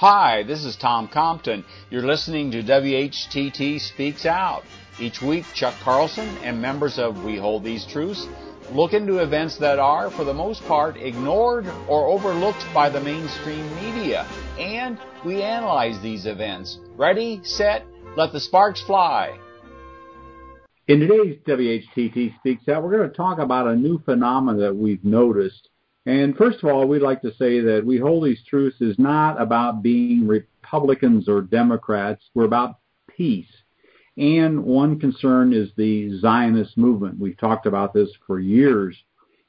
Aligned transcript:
Hi, 0.00 0.44
this 0.44 0.64
is 0.64 0.76
Tom 0.76 1.08
Compton. 1.08 1.62
You're 1.90 2.06
listening 2.06 2.50
to 2.52 2.62
WHTT 2.62 3.78
Speaks 3.78 4.24
Out. 4.24 4.62
Each 4.98 5.20
week, 5.20 5.44
Chuck 5.52 5.74
Carlson 5.82 6.26
and 6.38 6.58
members 6.58 6.98
of 6.98 7.22
We 7.22 7.36
Hold 7.36 7.64
These 7.64 7.84
Truths 7.84 8.26
look 8.72 8.94
into 8.94 9.18
events 9.18 9.58
that 9.58 9.78
are, 9.78 10.10
for 10.10 10.24
the 10.24 10.32
most 10.32 10.64
part, 10.64 10.96
ignored 10.96 11.66
or 11.86 12.06
overlooked 12.06 12.64
by 12.72 12.88
the 12.88 13.02
mainstream 13.02 13.68
media. 13.74 14.26
And 14.58 14.98
we 15.22 15.42
analyze 15.42 16.00
these 16.00 16.24
events. 16.24 16.78
Ready, 16.96 17.42
set, 17.44 17.84
let 18.16 18.32
the 18.32 18.40
sparks 18.40 18.80
fly. 18.80 19.38
In 20.88 21.00
today's 21.00 21.40
WHTT 21.46 22.38
Speaks 22.38 22.66
Out, 22.70 22.82
we're 22.82 22.96
going 22.96 23.10
to 23.10 23.14
talk 23.14 23.38
about 23.38 23.66
a 23.66 23.76
new 23.76 23.98
phenomenon 23.98 24.62
that 24.62 24.74
we've 24.74 25.04
noticed. 25.04 25.68
And 26.10 26.36
first 26.36 26.58
of 26.60 26.64
all, 26.64 26.88
we'd 26.88 27.02
like 27.02 27.22
to 27.22 27.32
say 27.36 27.60
that 27.60 27.86
We 27.86 27.96
Hold 27.96 28.24
These 28.24 28.42
Truths 28.48 28.80
is 28.80 28.98
not 28.98 29.40
about 29.40 29.80
being 29.80 30.26
Republicans 30.26 31.28
or 31.28 31.40
Democrats. 31.40 32.24
We're 32.34 32.46
about 32.46 32.80
peace. 33.16 33.46
And 34.16 34.64
one 34.64 34.98
concern 34.98 35.52
is 35.52 35.70
the 35.76 36.18
Zionist 36.18 36.76
movement. 36.76 37.20
We've 37.20 37.38
talked 37.38 37.64
about 37.64 37.94
this 37.94 38.08
for 38.26 38.40
years. 38.40 38.96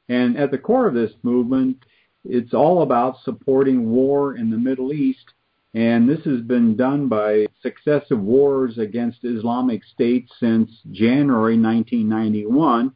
And 0.07 0.37
at 0.37 0.51
the 0.51 0.59
core 0.59 0.85
of 0.87 0.93
this 0.93 1.13
movement, 1.23 1.77
it's 2.23 2.53
all 2.53 2.83
about 2.83 3.23
supporting 3.23 3.89
war 3.89 4.35
in 4.35 4.51
the 4.51 4.57
Middle 4.57 4.93
East. 4.93 5.33
And 5.73 6.07
this 6.07 6.23
has 6.25 6.41
been 6.41 6.75
done 6.75 7.07
by 7.07 7.47
successive 7.63 8.21
wars 8.21 8.77
against 8.77 9.23
Islamic 9.23 9.83
states 9.83 10.31
since 10.39 10.69
January 10.91 11.59
1991, 11.59 12.93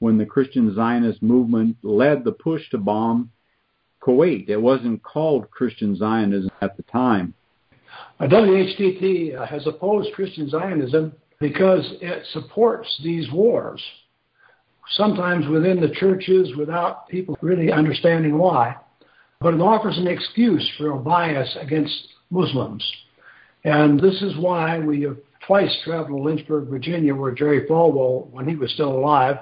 when 0.00 0.18
the 0.18 0.26
Christian 0.26 0.74
Zionist 0.74 1.22
movement 1.22 1.76
led 1.82 2.24
the 2.24 2.32
push 2.32 2.68
to 2.70 2.78
bomb 2.78 3.30
Kuwait. 4.02 4.48
It 4.48 4.56
wasn't 4.56 5.02
called 5.02 5.50
Christian 5.50 5.94
Zionism 5.94 6.50
at 6.60 6.76
the 6.76 6.82
time. 6.84 7.34
WHTT 8.20 9.46
has 9.48 9.66
opposed 9.66 10.12
Christian 10.14 10.48
Zionism 10.48 11.12
because 11.38 11.94
it 12.00 12.26
supports 12.32 13.00
these 13.02 13.30
wars, 13.30 13.82
sometimes 14.90 15.46
within 15.48 15.80
the 15.80 15.90
churches 15.90 16.54
without 16.56 17.08
people 17.08 17.38
really 17.40 17.72
understanding 17.72 18.36
why. 18.36 18.76
But 19.40 19.54
it 19.54 19.60
offers 19.60 19.96
an 19.96 20.06
excuse 20.06 20.70
for 20.76 20.90
a 20.90 20.98
bias 20.98 21.56
against 21.60 22.08
Muslims. 22.30 22.84
And 23.64 23.98
this 23.98 24.20
is 24.22 24.36
why 24.38 24.78
we 24.78 25.02
have 25.02 25.16
twice 25.46 25.74
traveled 25.84 26.18
to 26.18 26.22
Lynchburg, 26.22 26.68
Virginia, 26.68 27.14
where 27.14 27.32
Jerry 27.32 27.66
Falwell, 27.66 28.30
when 28.30 28.46
he 28.46 28.54
was 28.54 28.72
still 28.72 28.92
alive, 28.92 29.36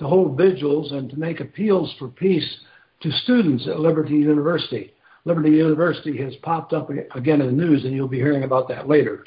to 0.00 0.08
hold 0.08 0.36
vigils 0.36 0.92
and 0.92 1.08
to 1.10 1.18
make 1.18 1.40
appeals 1.40 1.94
for 1.98 2.08
peace 2.08 2.58
to 3.02 3.12
students 3.12 3.68
at 3.68 3.78
Liberty 3.78 4.14
University. 4.14 4.92
Liberty 5.26 5.50
University 5.50 6.16
has 6.22 6.34
popped 6.36 6.72
up 6.72 6.90
again 7.14 7.42
in 7.42 7.46
the 7.46 7.64
news, 7.64 7.84
and 7.84 7.92
you'll 7.92 8.08
be 8.08 8.16
hearing 8.16 8.42
about 8.42 8.66
that 8.68 8.88
later. 8.88 9.24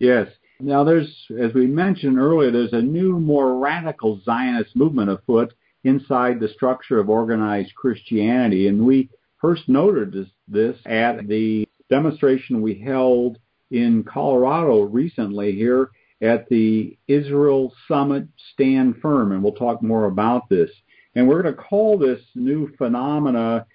Yes. 0.00 0.28
Now, 0.58 0.82
there's, 0.82 1.08
as 1.40 1.54
we 1.54 1.66
mentioned 1.66 2.18
earlier, 2.18 2.50
there's 2.50 2.72
a 2.72 2.82
new, 2.82 3.20
more 3.20 3.58
radical 3.58 4.20
Zionist 4.24 4.74
movement 4.74 5.10
afoot 5.10 5.54
inside 5.84 6.40
the 6.40 6.48
structure 6.48 6.98
of 6.98 7.08
organized 7.08 7.74
Christianity, 7.76 8.66
and 8.66 8.84
we 8.84 9.10
first 9.40 9.68
noted 9.68 10.12
this, 10.12 10.28
this 10.48 10.76
at 10.86 11.28
the 11.28 11.68
demonstration 11.88 12.62
we 12.62 12.74
held 12.74 13.38
in 13.70 14.02
Colorado 14.02 14.82
recently 14.82 15.52
here 15.52 15.90
at 16.24 16.48
the 16.48 16.96
Israel 17.06 17.72
Summit 17.86 18.26
Stand 18.52 18.96
Firm, 19.02 19.32
and 19.32 19.42
we'll 19.42 19.52
talk 19.52 19.82
more 19.82 20.06
about 20.06 20.48
this. 20.48 20.70
And 21.14 21.28
we're 21.28 21.42
going 21.42 21.54
to 21.54 21.62
call 21.62 21.98
this 21.98 22.20
new 22.34 22.74
phenomena 22.76 23.66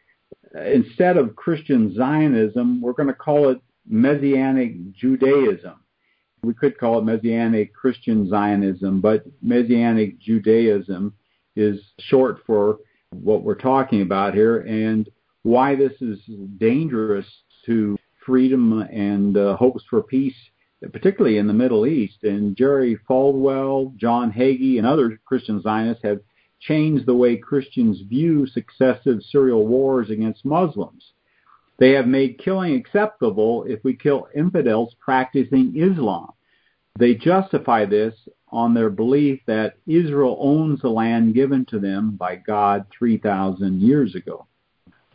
instead 0.56 1.18
of 1.18 1.36
Christian 1.36 1.94
Zionism, 1.96 2.82
we're 2.82 2.94
going 2.94 3.08
to 3.08 3.14
call 3.14 3.50
it 3.50 3.62
Messianic 3.88 4.92
Judaism. 4.94 5.76
We 6.42 6.54
could 6.54 6.78
call 6.78 7.00
it 7.00 7.04
Messianic 7.04 7.74
Christian 7.74 8.30
Zionism, 8.30 9.02
but 9.02 9.26
Messianic 9.42 10.20
Judaism 10.20 11.14
is 11.56 11.80
short 12.00 12.40
for 12.46 12.80
what 13.12 13.44
we're 13.44 13.56
talking 13.56 14.02
about 14.02 14.34
here 14.34 14.60
and 14.62 15.10
why 15.44 15.76
this 15.76 15.94
is 16.02 16.20
dangerous 16.58 17.26
to 17.66 17.98
freedom 18.26 18.82
and 18.82 19.36
uh, 19.36 19.56
hopes 19.58 19.84
for 19.90 20.04
peace, 20.04 20.36
particularly 20.92 21.38
in 21.38 21.48
the 21.48 21.54
Middle 21.54 21.86
East. 21.86 22.24
And 22.24 22.56
Jerry 22.56 22.98
Falwell, 23.10 23.96
John 23.96 24.32
Hagee, 24.32 24.78
and 24.78 24.88
other 24.88 25.20
Christian 25.26 25.62
Zionists 25.62 26.04
have 26.04 26.20
changed 26.60 27.06
the 27.06 27.16
way 27.16 27.38
Christians 27.38 28.02
view 28.02 28.46
successive 28.48 29.22
serial 29.32 29.66
wars 29.66 30.10
against 30.10 30.46
Muslims. 30.46 31.14
They 31.78 31.92
have 31.92 32.08
made 32.08 32.40
killing 32.44 32.76
acceptable 32.76 33.64
if 33.64 33.84
we 33.84 33.96
kill 33.96 34.28
infidels 34.36 34.94
practicing 35.00 35.74
Islam. 35.76 36.32
They 36.98 37.16
justify 37.16 37.86
this 37.86 38.14
on 38.50 38.74
their 38.74 38.90
belief 38.90 39.40
that 39.48 39.76
Israel 39.88 40.38
owns 40.42 40.82
the 40.82 40.90
land 40.90 41.34
given 41.34 41.66
to 41.66 41.80
them 41.80 42.18
by 42.18 42.36
God 42.36 42.86
3,000 42.98 43.82
years 43.82 44.16
ago. 44.16 44.48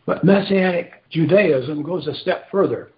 But 0.07 0.25
Messianic 0.25 1.09
Judaism 1.11 1.83
goes 1.83 2.07
a 2.07 2.15
step 2.15 2.51
further. 2.51 2.93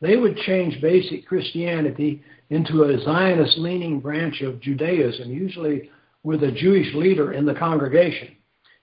They 0.00 0.16
would 0.16 0.36
change 0.38 0.80
basic 0.80 1.26
Christianity 1.26 2.22
into 2.50 2.84
a 2.84 3.00
Zionist 3.02 3.58
leaning 3.58 4.00
branch 4.00 4.42
of 4.42 4.60
Judaism, 4.60 5.30
usually 5.30 5.90
with 6.22 6.42
a 6.42 6.52
Jewish 6.52 6.94
leader 6.94 7.32
in 7.32 7.44
the 7.44 7.54
congregation. 7.54 8.36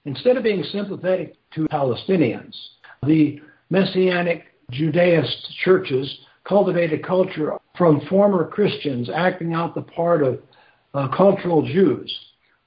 Instead 0.06 0.38
of 0.38 0.44
being 0.44 0.64
sympathetic 0.72 1.36
to 1.54 1.68
Palestinians, 1.68 2.56
the 3.04 3.40
Messianic 3.70 4.44
Judaist 4.72 5.56
churches 5.64 6.20
cultivated 6.48 7.04
culture 7.04 7.54
from 7.78 8.02
former 8.08 8.48
Christians 8.48 9.10
acting 9.14 9.54
out 9.54 9.74
the 9.74 9.82
part 9.82 10.22
of 10.22 10.40
uh, 10.94 11.08
cultural 11.16 11.62
Jews. 11.62 12.16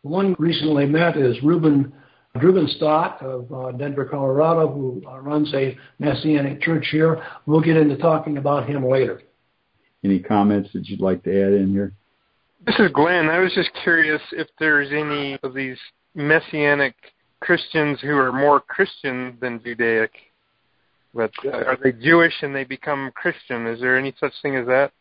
One 0.02 0.34
recently 0.38 0.86
met 0.86 1.16
is 1.16 1.42
Reuben 1.42 1.92
Stott 2.76 3.22
of 3.22 3.52
uh, 3.52 3.72
Denver, 3.72 4.04
Colorado, 4.04 4.68
who 4.68 5.02
uh, 5.06 5.18
runs 5.20 5.52
a 5.54 5.76
Messianic 5.98 6.60
church 6.60 6.88
here. 6.90 7.22
We'll 7.46 7.60
get 7.60 7.76
into 7.76 7.96
talking 7.96 8.38
about 8.38 8.68
him 8.68 8.86
later. 8.86 9.22
Any 10.04 10.20
comments 10.20 10.70
that 10.74 10.86
you'd 10.86 11.00
like 11.00 11.22
to 11.24 11.30
add 11.30 11.52
in 11.52 11.72
here? 11.72 11.92
This 12.66 12.78
is 12.78 12.90
Glenn. 12.92 13.28
I 13.28 13.38
was 13.38 13.52
just 13.54 13.70
curious 13.82 14.22
if 14.32 14.48
there's 14.58 14.90
any 14.92 15.38
of 15.42 15.54
these 15.54 15.78
messianic 16.14 16.94
Christians 17.40 18.00
who 18.00 18.16
are 18.16 18.32
more 18.32 18.60
Christian 18.60 19.38
than 19.40 19.62
Judaic. 19.62 20.12
But 21.14 21.30
uh, 21.44 21.50
are 21.50 21.78
they 21.82 21.92
Jewish 21.92 22.34
and 22.42 22.54
they 22.54 22.64
become 22.64 23.10
Christian? 23.14 23.66
Is 23.66 23.80
there 23.80 23.96
any 23.96 24.14
such 24.20 24.32
thing 24.42 24.56
as 24.56 24.66
that? 24.66 24.92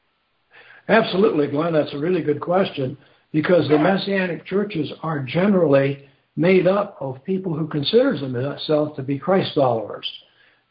Absolutely, 0.87 1.47
Glenn. 1.47 1.73
That's 1.73 1.93
a 1.93 1.99
really 1.99 2.21
good 2.21 2.39
question 2.39 2.97
because 3.31 3.67
the 3.67 3.77
messianic 3.77 4.45
churches 4.45 4.91
are 5.03 5.19
generally 5.19 6.07
made 6.37 6.67
up 6.67 6.95
of 7.01 7.23
people 7.25 7.53
who 7.53 7.67
consider 7.67 8.17
themselves 8.17 8.95
to 8.95 9.03
be 9.03 9.19
Christ 9.19 9.51
followers, 9.55 10.09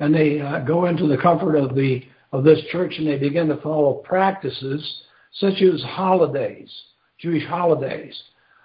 and 0.00 0.14
they 0.14 0.40
uh, 0.40 0.60
go 0.60 0.86
into 0.86 1.06
the 1.06 1.18
comfort 1.18 1.56
of 1.56 1.74
the 1.74 2.02
of 2.32 2.44
this 2.44 2.60
church 2.70 2.94
and 2.98 3.06
they 3.06 3.18
begin 3.18 3.48
to 3.48 3.56
follow 3.58 3.94
practices 3.94 5.02
such 5.32 5.62
as 5.62 5.82
holidays, 5.82 6.70
Jewish 7.18 7.46
holidays. 7.46 8.20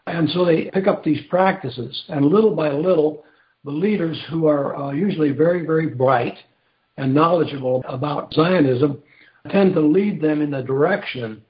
And 0.08 0.30
so 0.30 0.46
they 0.46 0.70
pick 0.74 0.88
up 0.88 1.04
these 1.04 1.22
practices, 1.30 2.04
and 2.10 2.26
little 2.26 2.56
by 2.56 2.72
little, 2.72 3.24
the 3.64 3.72
leaders 3.72 4.20
who 4.30 4.48
are 4.48 4.76
uh, 4.76 4.92
usually 4.92 5.32
very, 5.32 5.66
very 5.66 5.88
bright 5.88 6.38
and 6.98 7.14
knowledgeable 7.14 7.84
about 7.88 8.34
Zionism 8.34 9.02
tend 9.50 9.74
to 9.74 9.82
lead 9.82 10.22
them 10.22 10.42
in 10.42 10.52
the 10.52 10.64
direction 10.64 11.42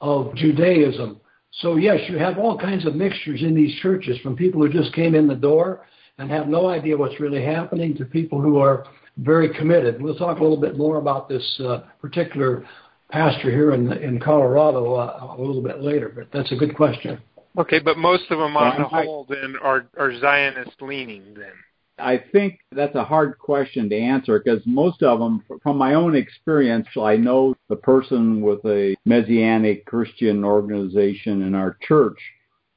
of 0.00 0.34
Judaism. 0.34 1.20
So, 1.52 1.76
yes, 1.76 1.98
you 2.08 2.18
have 2.18 2.38
all 2.38 2.58
kinds 2.58 2.86
of 2.86 2.94
mixtures 2.94 3.42
in 3.42 3.54
these 3.54 3.74
churches 3.80 4.18
from 4.20 4.36
people 4.36 4.60
who 4.60 4.68
just 4.68 4.92
came 4.94 5.14
in 5.14 5.26
the 5.26 5.34
door 5.34 5.86
and 6.18 6.30
have 6.30 6.48
no 6.48 6.68
idea 6.68 6.96
what's 6.96 7.18
really 7.20 7.44
happening 7.44 7.96
to 7.96 8.04
people 8.04 8.40
who 8.40 8.58
are 8.58 8.84
very 9.18 9.52
committed. 9.54 10.00
We'll 10.00 10.14
talk 10.14 10.38
a 10.38 10.42
little 10.42 10.60
bit 10.60 10.76
more 10.76 10.98
about 10.98 11.28
this 11.28 11.60
uh, 11.64 11.80
particular 12.00 12.64
pastor 13.10 13.50
here 13.50 13.72
in 13.72 13.92
in 13.92 14.20
Colorado 14.20 14.94
uh, 14.94 15.36
a 15.36 15.40
little 15.40 15.62
bit 15.62 15.80
later. 15.80 16.12
But 16.14 16.28
that's 16.32 16.52
a 16.52 16.56
good 16.56 16.76
question. 16.76 17.20
Okay, 17.58 17.80
but 17.80 17.96
most 17.98 18.24
of 18.30 18.38
them 18.38 18.56
on 18.56 18.80
the 18.80 18.88
whole 18.88 19.26
then 19.28 19.56
are 19.62 19.86
are 19.98 20.18
Zionist 20.20 20.80
leaning 20.80 21.34
then. 21.34 21.52
I 21.98 22.22
think 22.32 22.60
that's 22.72 22.94
a 22.94 23.04
hard 23.04 23.38
question 23.38 23.88
to 23.90 23.96
answer 23.96 24.38
because 24.38 24.62
most 24.66 25.02
of 25.02 25.18
them, 25.18 25.44
from 25.62 25.76
my 25.76 25.94
own 25.94 26.14
experience, 26.14 26.86
I 26.96 27.16
know 27.16 27.56
the 27.68 27.76
person 27.76 28.40
with 28.40 28.64
a 28.64 28.96
Messianic 29.04 29.84
Christian 29.86 30.44
organization 30.44 31.42
in 31.42 31.54
our 31.54 31.76
church, 31.82 32.18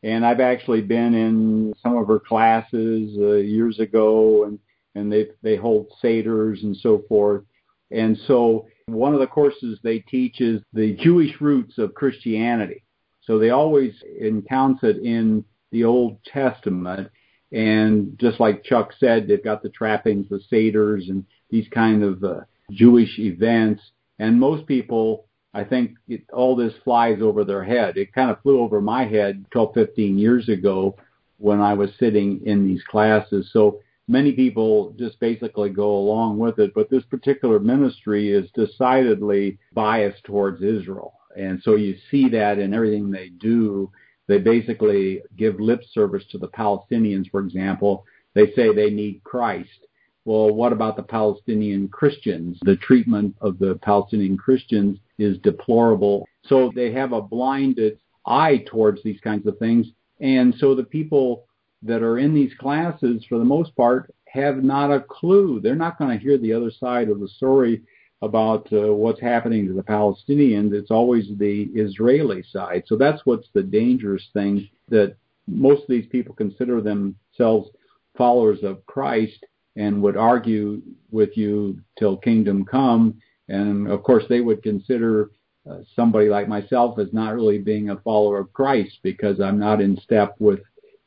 and 0.03 0.25
I've 0.25 0.39
actually 0.39 0.81
been 0.81 1.13
in 1.13 1.73
some 1.83 1.97
of 1.97 2.07
her 2.07 2.19
classes 2.19 3.15
uh, 3.17 3.35
years 3.35 3.79
ago, 3.79 4.45
and 4.45 4.59
and 4.95 5.11
they 5.11 5.27
they 5.41 5.55
hold 5.55 5.87
seders 6.03 6.63
and 6.63 6.75
so 6.77 7.03
forth, 7.07 7.43
and 7.91 8.17
so 8.27 8.67
one 8.87 9.13
of 9.13 9.19
the 9.19 9.27
courses 9.27 9.79
they 9.83 9.99
teach 9.99 10.41
is 10.41 10.61
the 10.73 10.95
Jewish 10.95 11.39
roots 11.39 11.77
of 11.77 11.93
Christianity. 11.93 12.83
So 13.21 13.37
they 13.37 13.51
always 13.51 13.93
encounter 14.19 14.89
it 14.89 14.97
in 14.97 15.45
the 15.71 15.85
Old 15.85 16.17
Testament. 16.25 17.09
And 17.51 18.17
just 18.19 18.39
like 18.39 18.63
Chuck 18.63 18.93
said, 18.99 19.27
they've 19.27 19.43
got 19.43 19.61
the 19.61 19.69
trappings, 19.69 20.27
the 20.29 20.41
seders, 20.51 21.09
and 21.09 21.25
these 21.49 21.67
kind 21.69 22.03
of 22.03 22.23
uh, 22.23 22.41
Jewish 22.71 23.19
events. 23.19 23.81
And 24.19 24.39
most 24.39 24.65
people, 24.67 25.25
I 25.53 25.63
think, 25.63 25.97
it, 26.07 26.23
all 26.31 26.55
this 26.55 26.73
flies 26.83 27.21
over 27.21 27.43
their 27.43 27.63
head. 27.63 27.97
It 27.97 28.13
kind 28.13 28.31
of 28.31 28.41
flew 28.41 28.61
over 28.61 28.79
my 28.79 29.05
head 29.05 29.45
12, 29.51 29.73
15 29.73 30.17
years 30.17 30.47
ago 30.47 30.95
when 31.37 31.59
I 31.59 31.73
was 31.73 31.89
sitting 31.99 32.41
in 32.45 32.65
these 32.65 32.83
classes. 32.83 33.49
So 33.51 33.79
many 34.07 34.31
people 34.31 34.93
just 34.97 35.19
basically 35.19 35.69
go 35.69 35.95
along 35.95 36.37
with 36.37 36.59
it, 36.59 36.73
but 36.73 36.89
this 36.89 37.03
particular 37.03 37.59
ministry 37.59 38.31
is 38.31 38.49
decidedly 38.51 39.57
biased 39.73 40.23
towards 40.23 40.61
Israel. 40.61 41.13
And 41.35 41.61
so 41.63 41.75
you 41.75 41.95
see 42.09 42.29
that 42.29 42.59
in 42.59 42.73
everything 42.73 43.09
they 43.09 43.29
do. 43.29 43.91
They 44.31 44.37
basically 44.37 45.21
give 45.35 45.59
lip 45.59 45.81
service 45.91 46.23
to 46.31 46.37
the 46.37 46.47
Palestinians, 46.47 47.29
for 47.29 47.41
example. 47.41 48.05
They 48.33 48.53
say 48.53 48.73
they 48.73 48.89
need 48.89 49.21
Christ. 49.25 49.87
Well, 50.23 50.51
what 50.51 50.71
about 50.71 50.95
the 50.95 51.03
Palestinian 51.03 51.89
Christians? 51.89 52.57
The 52.61 52.77
treatment 52.77 53.35
of 53.41 53.59
the 53.59 53.77
Palestinian 53.81 54.37
Christians 54.37 54.99
is 55.19 55.37
deplorable. 55.39 56.29
So 56.45 56.71
they 56.73 56.93
have 56.93 57.11
a 57.11 57.21
blinded 57.21 57.99
eye 58.25 58.63
towards 58.67 59.03
these 59.03 59.19
kinds 59.19 59.45
of 59.47 59.57
things. 59.57 59.87
And 60.21 60.55
so 60.59 60.75
the 60.75 60.85
people 60.85 61.43
that 61.83 62.01
are 62.01 62.17
in 62.17 62.33
these 62.33 62.53
classes, 62.57 63.25
for 63.27 63.37
the 63.37 63.43
most 63.43 63.75
part, 63.75 64.15
have 64.29 64.63
not 64.63 64.93
a 64.93 65.01
clue. 65.01 65.59
They're 65.59 65.75
not 65.75 65.99
going 65.99 66.17
to 66.17 66.23
hear 66.23 66.37
the 66.37 66.53
other 66.53 66.71
side 66.71 67.09
of 67.09 67.19
the 67.19 67.27
story 67.27 67.81
about 68.21 68.71
uh, 68.71 68.93
what's 68.93 69.19
happening 69.19 69.67
to 69.67 69.73
the 69.73 69.83
Palestinians. 69.83 70.73
It's 70.73 70.91
always 70.91 71.25
the 71.37 71.69
Israeli 71.73 72.43
side. 72.51 72.83
So 72.85 72.95
that's 72.95 73.25
what's 73.25 73.47
the 73.53 73.63
dangerous 73.63 74.23
thing 74.33 74.69
that 74.89 75.15
most 75.47 75.83
of 75.83 75.87
these 75.89 76.05
people 76.07 76.35
consider 76.35 76.81
themselves 76.81 77.69
followers 78.17 78.59
of 78.63 78.85
Christ 78.85 79.45
and 79.75 80.01
would 80.01 80.17
argue 80.17 80.81
with 81.11 81.35
you 81.35 81.79
till 81.97 82.17
kingdom 82.17 82.65
come. 82.65 83.19
And 83.47 83.87
of 83.87 84.03
course, 84.03 84.23
they 84.29 84.41
would 84.41 84.61
consider 84.61 85.31
uh, 85.69 85.79
somebody 85.95 86.27
like 86.27 86.47
myself 86.47 86.99
as 86.99 87.07
not 87.13 87.35
really 87.35 87.59
being 87.59 87.89
a 87.89 87.97
follower 87.97 88.39
of 88.39 88.53
Christ 88.53 88.99
because 89.03 89.39
I'm 89.39 89.59
not 89.59 89.81
in 89.81 89.97
step 89.97 90.35
with 90.39 90.59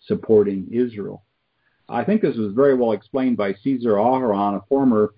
supporting 0.07 0.69
Israel. 0.73 1.25
I 1.89 2.05
think 2.05 2.23
this 2.23 2.37
was 2.37 2.55
very 2.55 2.75
well 2.75 2.93
explained 2.93 3.37
by 3.37 3.55
Caesar 3.63 3.93
Aharon, 3.93 4.57
a 4.57 4.65
former 4.69 5.13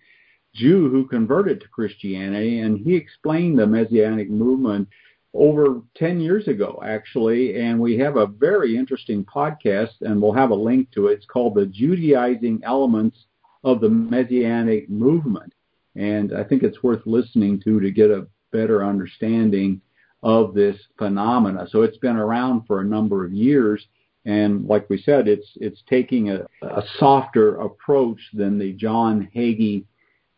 Jew 0.57 0.89
who 0.89 1.07
converted 1.07 1.61
to 1.61 1.69
Christianity, 1.69 2.61
and 2.61 2.79
he 2.79 2.95
explained 2.95 3.59
the 3.59 3.67
Messianic 3.67 4.31
movement 4.31 4.89
over 5.35 5.83
10 5.97 6.21
years 6.21 6.49
ago, 6.49 6.83
actually, 6.85 7.61
and 7.61 7.79
we 7.79 7.99
have 7.99 8.17
a 8.17 8.27
very 8.27 8.77
interesting 8.77 9.25
podcast, 9.25 10.01
and 10.01 10.21
we'll 10.21 10.33
have 10.33 10.51
a 10.51 10.55
link 10.55 10.91
to 10.93 11.09
it. 11.09 11.15
It's 11.15 11.27
called 11.27 11.55
The 11.55 11.67
Judaizing 11.67 12.61
Elements 12.65 13.27
of 13.65 13.81
the 13.81 13.89
Messianic 13.89 14.89
Movement. 14.89 15.53
And 15.95 16.35
I 16.35 16.45
think 16.45 16.63
it's 16.63 16.83
worth 16.83 17.03
listening 17.07 17.61
to 17.65 17.81
to 17.81 17.91
get 17.91 18.11
a 18.11 18.27
better 18.53 18.85
understanding 18.85 19.81
of 20.23 20.55
this 20.55 20.77
phenomena. 20.99 21.67
So 21.71 21.83
it's 21.83 21.99
been 21.99 22.17
around 22.17 22.67
for 22.67 22.81
a 22.81 22.85
number 22.85 23.25
of 23.25 23.33
years, 23.33 23.87
and 24.25 24.67
like 24.67 24.91
we 24.91 25.01
said, 25.01 25.29
it's 25.29 25.47
it's 25.57 25.83
taking 25.89 26.31
a, 26.31 26.41
a 26.63 26.83
softer 26.99 27.61
approach 27.61 28.21
than 28.33 28.59
the 28.59 28.73
John 28.73 29.29
Hagee 29.35 29.85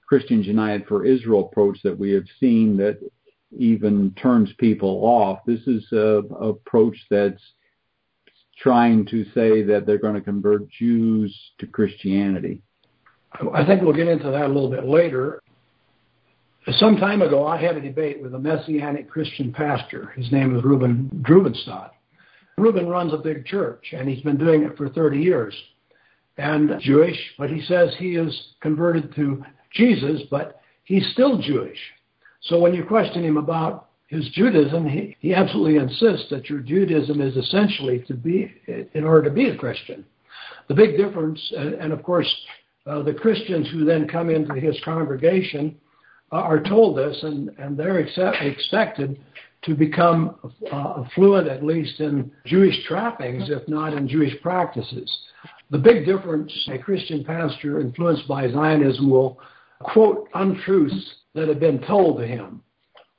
Christians 0.08 0.46
United 0.46 0.86
for 0.86 1.04
Israel 1.04 1.50
approach 1.50 1.78
that 1.84 1.96
we 1.96 2.10
have 2.12 2.24
seen 2.40 2.78
that 2.78 2.98
even 3.56 4.14
turns 4.20 4.50
people 4.58 5.00
off. 5.04 5.40
This 5.46 5.60
is 5.66 5.84
a, 5.92 6.22
a 6.40 6.48
approach 6.48 6.96
that's 7.10 7.42
trying 8.58 9.04
to 9.06 9.24
say 9.34 9.62
that 9.62 9.84
they're 9.86 9.98
going 9.98 10.14
to 10.14 10.20
convert 10.22 10.68
Jews 10.70 11.38
to 11.58 11.66
Christianity. 11.66 12.62
I 13.52 13.64
think 13.66 13.82
we'll 13.82 13.92
get 13.92 14.08
into 14.08 14.30
that 14.30 14.46
a 14.46 14.48
little 14.48 14.70
bit 14.70 14.86
later. 14.86 15.42
Some 16.78 16.96
time 16.96 17.22
ago, 17.22 17.46
I 17.46 17.60
had 17.60 17.76
a 17.76 17.80
debate 17.80 18.22
with 18.22 18.34
a 18.34 18.38
Messianic 18.38 19.08
Christian 19.08 19.52
pastor. 19.52 20.12
His 20.16 20.32
name 20.32 20.56
is 20.56 20.64
Reuben 20.64 21.10
Drubenstadt. 21.22 21.90
Reuben 22.56 22.88
runs 22.88 23.12
a 23.12 23.18
big 23.18 23.44
church, 23.46 23.92
and 23.92 24.08
he's 24.08 24.22
been 24.22 24.38
doing 24.38 24.62
it 24.62 24.76
for 24.76 24.88
30 24.88 25.18
years. 25.18 25.54
And 26.38 26.72
Jewish, 26.80 27.18
but 27.38 27.50
he 27.50 27.62
says 27.62 27.94
he 27.98 28.16
is 28.16 28.54
converted 28.60 29.14
to 29.14 29.44
Jesus, 29.72 30.22
but 30.30 30.60
he's 30.84 31.06
still 31.12 31.38
Jewish. 31.38 31.78
So 32.42 32.58
when 32.58 32.74
you 32.74 32.84
question 32.84 33.24
him 33.24 33.36
about 33.36 33.88
his 34.06 34.28
Judaism, 34.30 34.88
he, 34.88 35.16
he 35.20 35.34
absolutely 35.34 35.76
insists 35.76 36.30
that 36.30 36.48
your 36.48 36.60
Judaism 36.60 37.20
is 37.20 37.36
essentially 37.36 38.04
to 38.08 38.14
be 38.14 38.54
in 38.94 39.04
order 39.04 39.28
to 39.28 39.34
be 39.34 39.50
a 39.50 39.56
Christian. 39.56 40.04
The 40.68 40.74
big 40.74 40.96
difference, 40.96 41.40
and, 41.56 41.92
of 41.92 42.02
course, 42.02 42.32
uh, 42.86 43.02
the 43.02 43.14
Christians 43.14 43.68
who 43.70 43.84
then 43.84 44.08
come 44.08 44.30
into 44.30 44.54
his 44.54 44.78
congregation 44.84 45.76
uh, 46.32 46.36
are 46.36 46.62
told 46.62 46.96
this, 46.96 47.18
and, 47.22 47.50
and 47.58 47.76
they're 47.76 47.98
accept, 47.98 48.36
expected 48.40 49.20
to 49.62 49.74
become 49.74 50.36
uh, 50.72 51.04
fluent 51.14 51.48
at 51.48 51.64
least 51.64 52.00
in 52.00 52.30
Jewish 52.46 52.86
trappings, 52.86 53.50
if 53.50 53.66
not 53.68 53.92
in 53.92 54.08
Jewish 54.08 54.40
practices. 54.40 55.10
The 55.70 55.78
big 55.78 56.06
difference 56.06 56.52
a 56.72 56.78
Christian 56.78 57.24
pastor 57.24 57.80
influenced 57.80 58.26
by 58.28 58.50
Zionism 58.50 59.10
will 59.10 59.38
quote 59.80 60.28
untruths 60.34 61.14
that 61.34 61.48
have 61.48 61.60
been 61.60 61.80
told 61.80 62.18
to 62.18 62.26
him. 62.26 62.62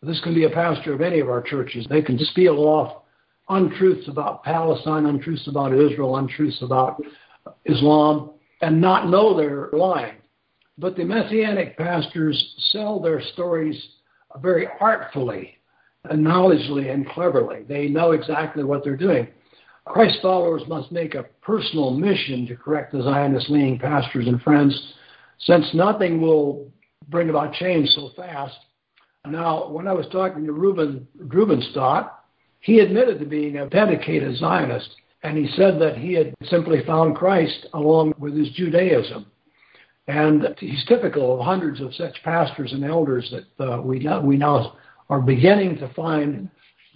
This 0.02 0.22
can 0.22 0.34
be 0.34 0.46
a 0.46 0.50
pastor 0.50 0.94
of 0.94 1.02
any 1.02 1.20
of 1.20 1.30
our 1.30 1.42
churches. 1.42 1.86
They 1.90 2.02
can 2.02 2.18
spiel 2.18 2.60
off 2.60 3.04
untruths 3.50 4.08
about 4.08 4.44
Palestine, 4.44 5.06
untruths 5.06 5.48
about 5.48 5.74
Israel, 5.74 6.18
untruths 6.18 6.62
about 6.62 7.02
Islam, 7.66 8.32
and 8.62 8.80
not 8.80 9.10
know 9.10 9.36
they're 9.36 9.70
lying. 9.74 10.16
But 10.78 10.96
the 10.96 11.04
Messianic 11.04 11.78
pastors 11.78 12.56
sell 12.72 13.00
their 13.00 13.22
stories 13.34 13.82
very 14.42 14.68
artfully, 14.80 15.58
and 16.06 16.26
knowledgeably, 16.26 16.94
and 16.94 17.08
cleverly. 17.10 17.64
They 17.68 17.88
know 17.88 18.12
exactly 18.12 18.64
what 18.64 18.84
they're 18.84 18.96
doing. 18.96 19.28
Christ 19.86 20.20
followers 20.22 20.62
must 20.68 20.92
make 20.92 21.16
a 21.16 21.26
personal 21.42 21.92
mission 21.92 22.46
to 22.48 22.56
correct 22.56 22.94
the 22.94 23.02
Zionist 23.02 23.50
leaning 23.50 23.80
pastors 23.80 24.28
and 24.28 24.42
friends, 24.42 24.94
since 25.40 25.66
nothing 25.74 26.22
will 26.22 26.72
bring 27.08 27.30
about 27.30 27.54
change 27.54 27.90
so 27.90 28.12
fast. 28.16 28.56
Now, 29.26 29.70
when 29.70 29.88
I 29.88 29.94
was 29.94 30.08
talking 30.12 30.46
to 30.46 30.52
Reuben 30.54 31.08
Drubenstadt, 31.28 32.12
he 32.62 32.80
admitted 32.80 33.20
to 33.20 33.26
being 33.26 33.58
a 33.58 33.70
dedicated 33.70 34.36
Zionist, 34.38 34.90
and 35.24 35.38
he 35.38 35.48
said 35.56 35.80
that 35.80 35.98
he 35.98 36.14
had 36.14 36.34
simply 36.46 36.84
found 36.86 37.16
Christ 37.16 37.68
along 37.74 38.14
with 38.18 38.38
his 38.38 38.50
Judaism. 38.52 39.26
And 40.08 40.56
he's 40.58 40.84
typical 40.86 41.40
of 41.40 41.46
hundreds 41.46 41.82
of 41.82 41.94
such 41.94 42.18
pastors 42.24 42.74
and 42.74 42.84
elders 42.84 43.32
that 43.32 43.64
uh, 43.64 43.82
we, 43.82 44.00
now, 44.00 44.22
we 44.22 44.38
now 44.38 44.78
are 45.10 45.22
beginning 45.22 45.78
to 45.78 45.94
find 45.94 46.50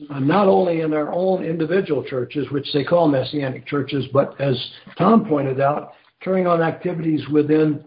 uh, 0.10 0.20
not 0.20 0.48
only 0.48 0.82
in 0.82 0.94
our 0.94 1.14
own 1.14 1.44
individual 1.44 2.04
churches, 2.04 2.50
which 2.50 2.68
they 2.74 2.84
call 2.84 3.08
messianic 3.08 3.68
churches, 3.68 4.06
but 4.12 4.40
as 4.42 4.58
Tom 4.98 5.26
pointed 5.26 5.62
out, 5.62 5.94
carrying 6.22 6.48
on 6.48 6.62
activities 6.62 7.22
within 7.30 7.84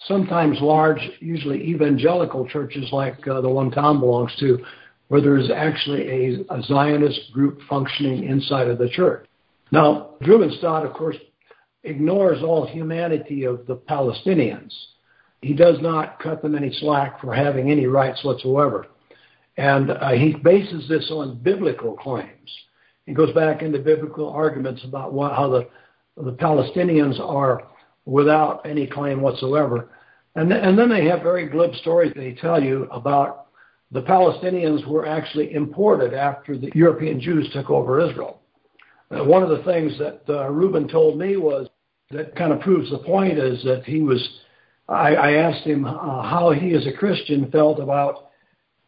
sometimes 0.00 0.58
large, 0.60 1.00
usually 1.20 1.62
evangelical 1.68 2.46
churches 2.48 2.88
like 2.92 3.26
uh, 3.26 3.40
the 3.40 3.48
one 3.48 3.70
Tom 3.70 4.00
belongs 4.00 4.34
to, 4.40 4.58
where 5.08 5.20
there's 5.20 5.50
actually 5.50 6.08
a, 6.08 6.54
a, 6.54 6.62
Zionist 6.62 7.32
group 7.32 7.60
functioning 7.68 8.24
inside 8.24 8.68
of 8.68 8.78
the 8.78 8.88
church. 8.88 9.26
Now, 9.70 10.14
Drubenstadt, 10.22 10.84
of 10.84 10.92
course, 10.94 11.16
ignores 11.84 12.42
all 12.42 12.66
humanity 12.66 13.44
of 13.44 13.66
the 13.66 13.76
Palestinians. 13.76 14.72
He 15.42 15.54
does 15.54 15.76
not 15.80 16.18
cut 16.20 16.42
them 16.42 16.56
any 16.56 16.72
slack 16.72 17.20
for 17.20 17.32
having 17.32 17.70
any 17.70 17.86
rights 17.86 18.24
whatsoever. 18.24 18.86
And 19.56 19.90
uh, 19.90 20.10
he 20.10 20.34
bases 20.34 20.88
this 20.88 21.08
on 21.10 21.38
biblical 21.38 21.96
claims. 21.96 22.50
He 23.06 23.14
goes 23.14 23.32
back 23.32 23.62
into 23.62 23.78
biblical 23.78 24.28
arguments 24.28 24.84
about 24.84 25.12
what, 25.12 25.32
how 25.32 25.48
the, 25.48 25.68
the 26.16 26.32
Palestinians 26.32 27.20
are 27.20 27.62
without 28.06 28.64
any 28.64 28.86
claim 28.86 29.20
whatsoever. 29.20 29.90
And, 30.36 30.52
and 30.52 30.78
then 30.78 30.88
they 30.88 31.04
have 31.06 31.22
very 31.22 31.46
glib 31.48 31.74
stories 31.76 32.12
they 32.14 32.32
tell 32.34 32.62
you 32.62 32.84
about 32.90 33.48
the 33.90 34.02
Palestinians 34.02 34.86
were 34.86 35.06
actually 35.06 35.52
imported 35.52 36.14
after 36.14 36.56
the 36.56 36.70
European 36.74 37.20
Jews 37.20 37.48
took 37.52 37.70
over 37.70 38.00
Israel. 38.00 38.40
Uh, 39.10 39.24
one 39.24 39.42
of 39.42 39.50
the 39.50 39.62
things 39.64 39.96
that 39.98 40.22
uh, 40.28 40.48
Reuben 40.50 40.88
told 40.88 41.18
me 41.18 41.36
was 41.36 41.68
that 42.10 42.34
kind 42.36 42.52
of 42.52 42.60
proves 42.60 42.90
the 42.90 42.98
point 42.98 43.38
is 43.38 43.62
that 43.64 43.84
he 43.84 44.00
was. 44.00 44.40
I, 44.88 45.14
I 45.14 45.32
asked 45.32 45.66
him 45.66 45.84
uh, 45.84 45.90
how 46.22 46.52
he, 46.52 46.74
as 46.74 46.86
a 46.86 46.92
Christian, 46.92 47.50
felt 47.50 47.80
about 47.80 48.30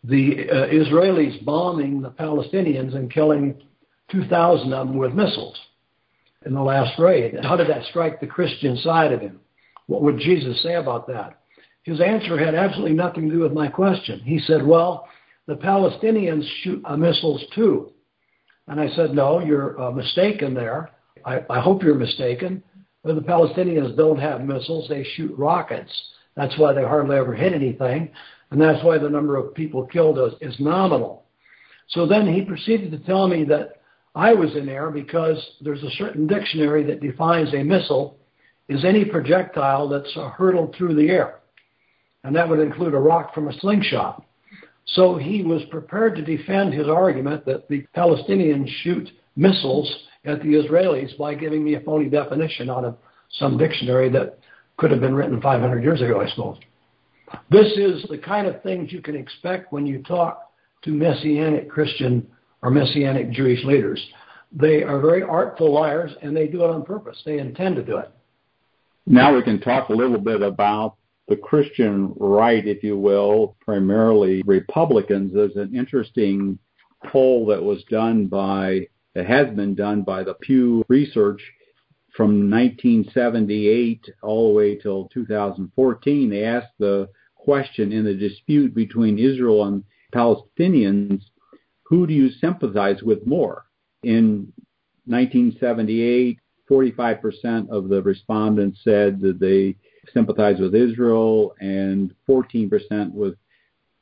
the 0.05 0.49
uh, 0.51 0.67
Israelis 0.67 1.45
bombing 1.45 2.01
the 2.01 2.11
Palestinians 2.11 2.95
and 2.95 3.13
killing 3.13 3.61
2,000 4.11 4.73
of 4.73 4.89
them 4.89 4.97
with 4.97 5.13
missiles 5.13 5.59
in 6.49 6.55
the 6.55 6.63
last 6.63 6.99
raid. 6.99 7.39
How 7.43 7.57
did 7.57 7.69
that 7.69 7.85
strike 7.85 8.21
the 8.21 8.27
Christian 8.27 8.77
side 8.79 9.13
of 9.13 9.21
him? 9.21 9.39
What 9.87 10.03
would 10.03 10.19
Jesus 10.19 10.63
say 10.63 10.75
about 10.75 11.07
that? 11.07 11.41
His 11.83 12.01
answer 12.01 12.43
had 12.43 12.55
absolutely 12.55 12.97
nothing 12.97 13.29
to 13.29 13.35
do 13.35 13.43
with 13.43 13.53
my 13.53 13.69
question. 13.69 14.21
He 14.21 14.39
said, 14.41 14.67
Well, 14.67 15.07
the 15.47 15.55
Palestinians 15.55 16.45
shoot 16.63 16.83
uh, 16.85 16.97
missiles 16.97 17.45
too. 17.55 17.93
And 18.67 18.81
I 18.81 18.89
said, 18.97 19.13
No, 19.13 19.41
you're 19.41 19.81
uh, 19.81 19.91
mistaken 19.91 20.55
there. 20.55 20.91
I, 21.25 21.41
I 21.51 21.61
hope 21.61 21.83
you're 21.83 21.95
mistaken. 21.95 22.63
The 23.05 23.15
Palestinians 23.15 23.97
don't 23.97 24.19
have 24.19 24.43
missiles, 24.43 24.89
they 24.89 25.05
shoot 25.15 25.35
rockets. 25.39 25.93
That's 26.35 26.57
why 26.59 26.73
they 26.73 26.83
hardly 26.83 27.17
ever 27.17 27.35
hit 27.35 27.53
anything. 27.53 28.11
And 28.51 28.61
that's 28.61 28.83
why 28.85 28.99
the 28.99 29.11
number 29.11 29.37
of 29.37 29.55
people 29.55 29.87
killed 29.87 30.19
is, 30.19 30.33
is 30.41 30.59
nominal. 30.61 31.25
So 31.89 32.07
then 32.07 32.33
he 32.33 32.43
proceeded 32.43 32.91
to 32.93 32.99
tell 32.99 33.29
me 33.29 33.45
that 33.45 33.78
I 34.19 34.35
was 34.35 34.57
in 34.57 34.69
error 34.69 34.91
because 34.91 35.39
there's 35.61 35.85
a 35.85 35.91
certain 35.91 36.27
dictionary 36.27 36.83
that 36.83 37.01
defines 37.01 37.55
a 37.55 37.63
missile 37.63 38.19
is 38.69 38.85
any 38.85 39.05
projectile 39.05 39.89
that's 39.89 40.13
uh, 40.17 40.31
hurtled 40.31 40.75
through 40.75 40.97
the 40.97 41.09
air. 41.09 41.39
And 42.25 42.35
that 42.35 42.49
would 42.49 42.59
include 42.59 42.95
a 42.95 42.99
rock 42.99 43.33
from 43.33 43.47
a 43.47 43.57
slingshot. 43.61 44.25
So 44.87 45.19
he 45.19 45.45
was 45.45 45.63
prepared 45.71 46.17
to 46.17 46.25
defend 46.25 46.75
his 46.75 46.89
argument 46.89 47.47
that 47.47 47.69
the 47.69 47.87
Palestinians 47.97 48.67
shoot 48.83 49.09
missiles 49.37 49.89
at 50.25 50.43
the 50.43 50.49
Israelis 50.49 51.17
by 51.17 51.37
giving 51.37 51.63
me 51.63 51.75
a 51.75 51.81
phony 51.81 52.09
definition 52.09 52.69
out 52.69 52.85
of 52.85 52.97
some 53.39 53.57
dictionary 53.57 54.09
that 54.11 54.41
could 54.79 54.91
have 54.91 55.01
been 55.01 55.15
written 55.15 55.41
500 55.41 55.81
years 55.81 56.03
ago, 56.03 56.21
I 56.21 56.29
suppose. 56.31 56.59
This 57.51 57.71
is 57.77 58.05
the 58.11 58.19
kind 58.19 58.49
of 58.49 58.65
things 58.65 58.91
you 58.93 59.01
can 59.01 59.15
expect 59.15 59.73
when 59.73 59.87
you 59.87 60.03
talk 60.03 60.51
to 60.83 60.91
Messianic 60.91 61.71
Christian 61.71 62.27
or 62.63 62.71
Messianic 62.71 63.31
Jewish 63.31 63.65
leaders. 63.65 64.05
They 64.53 64.83
are 64.83 65.01
very 65.01 65.23
artful 65.23 65.73
liars 65.73 66.13
and 66.23 66.37
they 66.37 66.47
do 66.47 66.65
it 66.65 66.71
on 66.71 66.85
purpose. 66.85 67.21
They 67.25 67.39
intend 67.39 67.77
to 67.77 67.83
do 67.83 67.99
it. 67.99 68.11
Now 69.07 69.35
we 69.35 69.43
can 69.43 69.61
talk 69.61 69.89
a 69.89 69.95
little 69.95 70.19
bit 70.19 70.43
about 70.43 70.97
the 71.29 71.37
Christian 71.37 72.15
right, 72.17 72.67
if 72.67 72.83
you 72.83 72.99
will, 72.99 73.57
primarily 73.61 74.43
Republicans. 74.43 75.33
There's 75.35 75.57
an 75.57 75.75
interesting 75.75 76.59
poll 77.07 77.47
that 77.47 77.63
was 77.63 77.85
done 77.91 78.27
by, 78.27 78.89
that 79.15 79.27
has 79.27 79.55
been 79.55 79.75
done 79.75 80.03
by 80.03 80.25
the 80.25 80.35
Pew 80.35 80.85
Research 80.89 81.41
from 82.17 82.51
1978 82.51 84.05
all 84.23 84.49
the 84.49 84.55
way 84.55 84.77
till 84.77 85.09
2014. 85.09 86.31
They 86.31 86.45
asked 86.45 86.73
the 86.79 87.09
question 87.37 87.93
in 87.93 88.05
the 88.05 88.15
dispute 88.15 88.75
between 88.75 89.19
Israel 89.19 89.65
and 89.65 89.85
Palestinians, 90.13 91.23
who 91.89 92.07
do 92.07 92.13
you 92.13 92.31
sympathize 92.31 93.03
with 93.03 93.27
more? 93.27 93.65
In 94.03 94.53
1978, 95.07 96.39
45% 96.71 97.71
of 97.71 97.89
the 97.89 98.03
respondents 98.03 98.81
said 98.85 99.21
that 99.21 99.41
they 99.41 99.75
sympathized 100.13 100.61
with 100.61 100.75
Israel 100.75 101.55
and 101.61 102.15
14% 102.29 103.13
with 103.13 103.37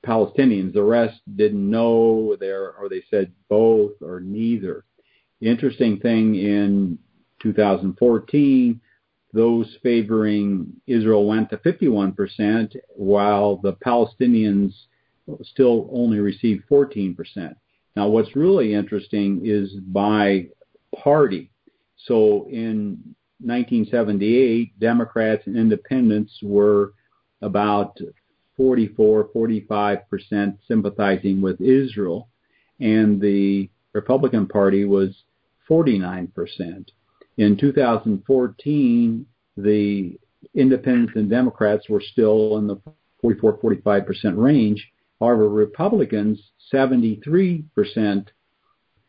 Palestinians. 0.04 0.72
The 0.72 0.82
rest 0.82 1.20
didn't 1.36 1.70
know 1.70 2.36
there, 2.40 2.72
or 2.72 2.88
they 2.88 3.04
said 3.08 3.32
both 3.48 3.92
or 4.02 4.20
neither. 4.20 4.84
The 5.40 5.48
interesting 5.48 6.00
thing 6.00 6.34
in 6.34 6.98
2014, 7.40 8.80
those 9.32 9.76
favoring 9.82 10.72
Israel 10.88 11.26
went 11.26 11.50
to 11.50 11.58
51%, 11.58 12.74
while 12.96 13.58
the 13.58 13.74
Palestinians 13.74 14.72
still 15.42 15.88
only 15.92 16.18
received 16.18 16.64
14%. 16.68 17.54
Now, 17.96 18.08
what's 18.08 18.36
really 18.36 18.74
interesting 18.74 19.40
is 19.44 19.72
by 19.72 20.48
party. 21.02 21.50
So 21.96 22.46
in 22.50 23.14
1978, 23.40 24.78
Democrats 24.78 25.46
and 25.46 25.56
independents 25.56 26.38
were 26.42 26.92
about 27.40 27.98
44, 28.56 29.30
45% 29.34 30.58
sympathizing 30.68 31.40
with 31.40 31.60
Israel, 31.60 32.28
and 32.80 33.20
the 33.20 33.70
Republican 33.92 34.46
Party 34.46 34.84
was 34.84 35.24
49%. 35.68 36.28
In 37.38 37.56
2014, 37.56 39.26
the 39.56 40.18
independents 40.54 41.12
and 41.16 41.28
Democrats 41.28 41.88
were 41.88 42.00
still 42.00 42.58
in 42.58 42.66
the 42.66 42.80
44, 43.20 43.58
45% 43.58 44.36
range. 44.36 44.86
However, 45.20 45.48
Republicans, 45.48 46.40
73% 46.72 48.26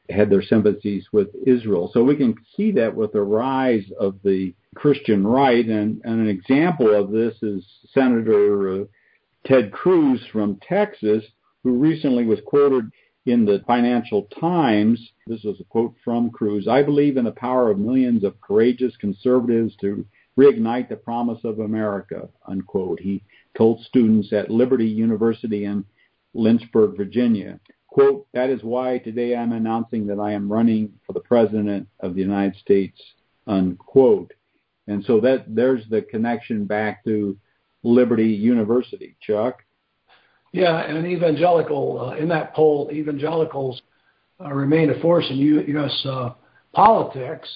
had 0.10 0.30
their 0.30 0.42
sympathies 0.42 1.06
with 1.12 1.28
Israel. 1.46 1.92
So 1.94 2.04
we 2.04 2.16
can 2.16 2.36
see 2.56 2.72
that 2.74 2.96
with 2.96 3.12
the 3.12 3.22
rise 3.22 3.86
of 4.00 4.16
the 4.24 4.54
Christian 4.76 5.28
right. 5.28 5.66
And, 5.66 6.02
and 6.04 6.22
an 6.22 6.30
example 6.30 6.94
of 6.94 7.12
this 7.12 7.36
is 7.42 7.66
Senator 7.94 8.84
uh, 8.84 8.86
Ted 9.46 9.72
Cruz 9.72 10.22
from 10.32 10.60
Texas, 10.68 11.24
who 11.64 11.78
recently 11.78 12.26
was 12.26 12.40
quoted 12.46 12.90
in 13.26 13.44
the 13.44 13.62
Financial 13.68 14.24
Times. 14.40 15.12
This 15.28 15.44
was 15.44 15.60
a 15.60 15.66
quote 15.66 15.96
from 16.04 16.30
Cruz. 16.30 16.68
I 16.68 16.84
believe 16.84 17.18
in 17.18 17.26
the 17.26 17.32
power 17.32 17.70
of 17.70 17.78
millions 17.78 18.24
of 18.24 18.40
courageous 18.40 18.96
conservatives 18.98 19.76
to 19.82 20.06
reignite 20.38 20.88
the 20.88 20.96
promise 20.96 21.40
of 21.44 21.60
America, 21.60 22.30
unquote. 22.48 23.00
He 23.02 23.24
told 23.58 23.82
students 23.82 24.32
at 24.32 24.50
Liberty 24.50 24.88
University 24.88 25.66
in 25.66 25.84
Lynchburg, 26.34 26.98
Virginia. 26.98 27.60
Quote, 27.88 28.28
that 28.34 28.50
is 28.50 28.62
why 28.64 29.00
today 29.00 29.36
I'm 29.36 29.54
announcing 29.54 30.06
that 30.08 30.20
I 30.20 30.32
am 30.32 30.52
running 30.52 30.94
for 31.06 31.14
the 31.14 31.20
President 31.20 31.88
of 32.00 32.14
the 32.14 32.22
United 32.22 32.56
States, 32.58 33.02
unquote. 33.48 34.34
And 34.88 35.04
so 35.04 35.20
that 35.22 35.46
there's 35.48 35.88
the 35.90 36.04
connection 36.04 36.66
back 36.66 37.04
to 37.06 37.38
Liberty 37.84 38.28
University, 38.28 39.16
Chuck. 39.22 39.64
Yeah, 40.52 40.80
and 40.80 41.06
evangelical, 41.06 42.00
uh, 42.00 42.16
in 42.16 42.28
that 42.30 42.54
poll, 42.54 42.90
evangelicals 42.92 43.82
uh, 44.40 44.54
remain 44.54 44.90
a 44.90 45.00
force 45.02 45.26
in 45.30 45.38
U- 45.38 45.64
U.S. 45.68 46.06
Uh, 46.06 46.34
politics. 46.74 47.50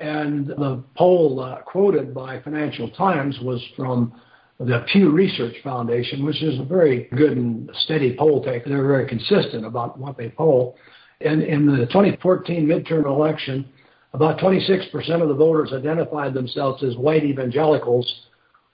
And 0.00 0.46
the 0.46 0.84
poll 0.96 1.40
uh, 1.40 1.62
quoted 1.62 2.14
by 2.14 2.40
Financial 2.40 2.88
Times 2.90 3.38
was 3.42 3.64
from 3.76 4.12
the 4.60 4.84
Pew 4.92 5.10
Research 5.10 5.54
Foundation, 5.62 6.24
which 6.24 6.42
is 6.42 6.58
a 6.58 6.64
very 6.64 7.08
good 7.16 7.36
and 7.36 7.70
steady 7.84 8.16
poll 8.16 8.42
taker. 8.42 8.68
They're 8.68 8.86
very 8.86 9.08
consistent 9.08 9.64
about 9.64 9.98
what 9.98 10.16
they 10.16 10.30
poll. 10.30 10.76
And 11.20 11.42
in 11.42 11.66
the 11.66 11.86
2014 11.86 12.66
midterm 12.66 13.06
election, 13.06 13.68
about 14.14 14.38
26% 14.38 15.22
of 15.22 15.28
the 15.28 15.34
voters 15.34 15.72
identified 15.72 16.34
themselves 16.34 16.82
as 16.82 16.96
white 16.96 17.24
evangelicals 17.24 18.26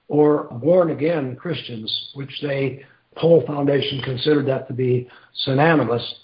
or 0.08 0.44
born 0.44 0.90
again 0.90 1.36
Christians, 1.36 2.10
which 2.14 2.30
they 2.42 2.84
poll 3.16 3.44
foundation 3.46 4.00
considered 4.02 4.46
that 4.46 4.68
to 4.68 4.74
be 4.74 5.08
synonymous. 5.44 6.14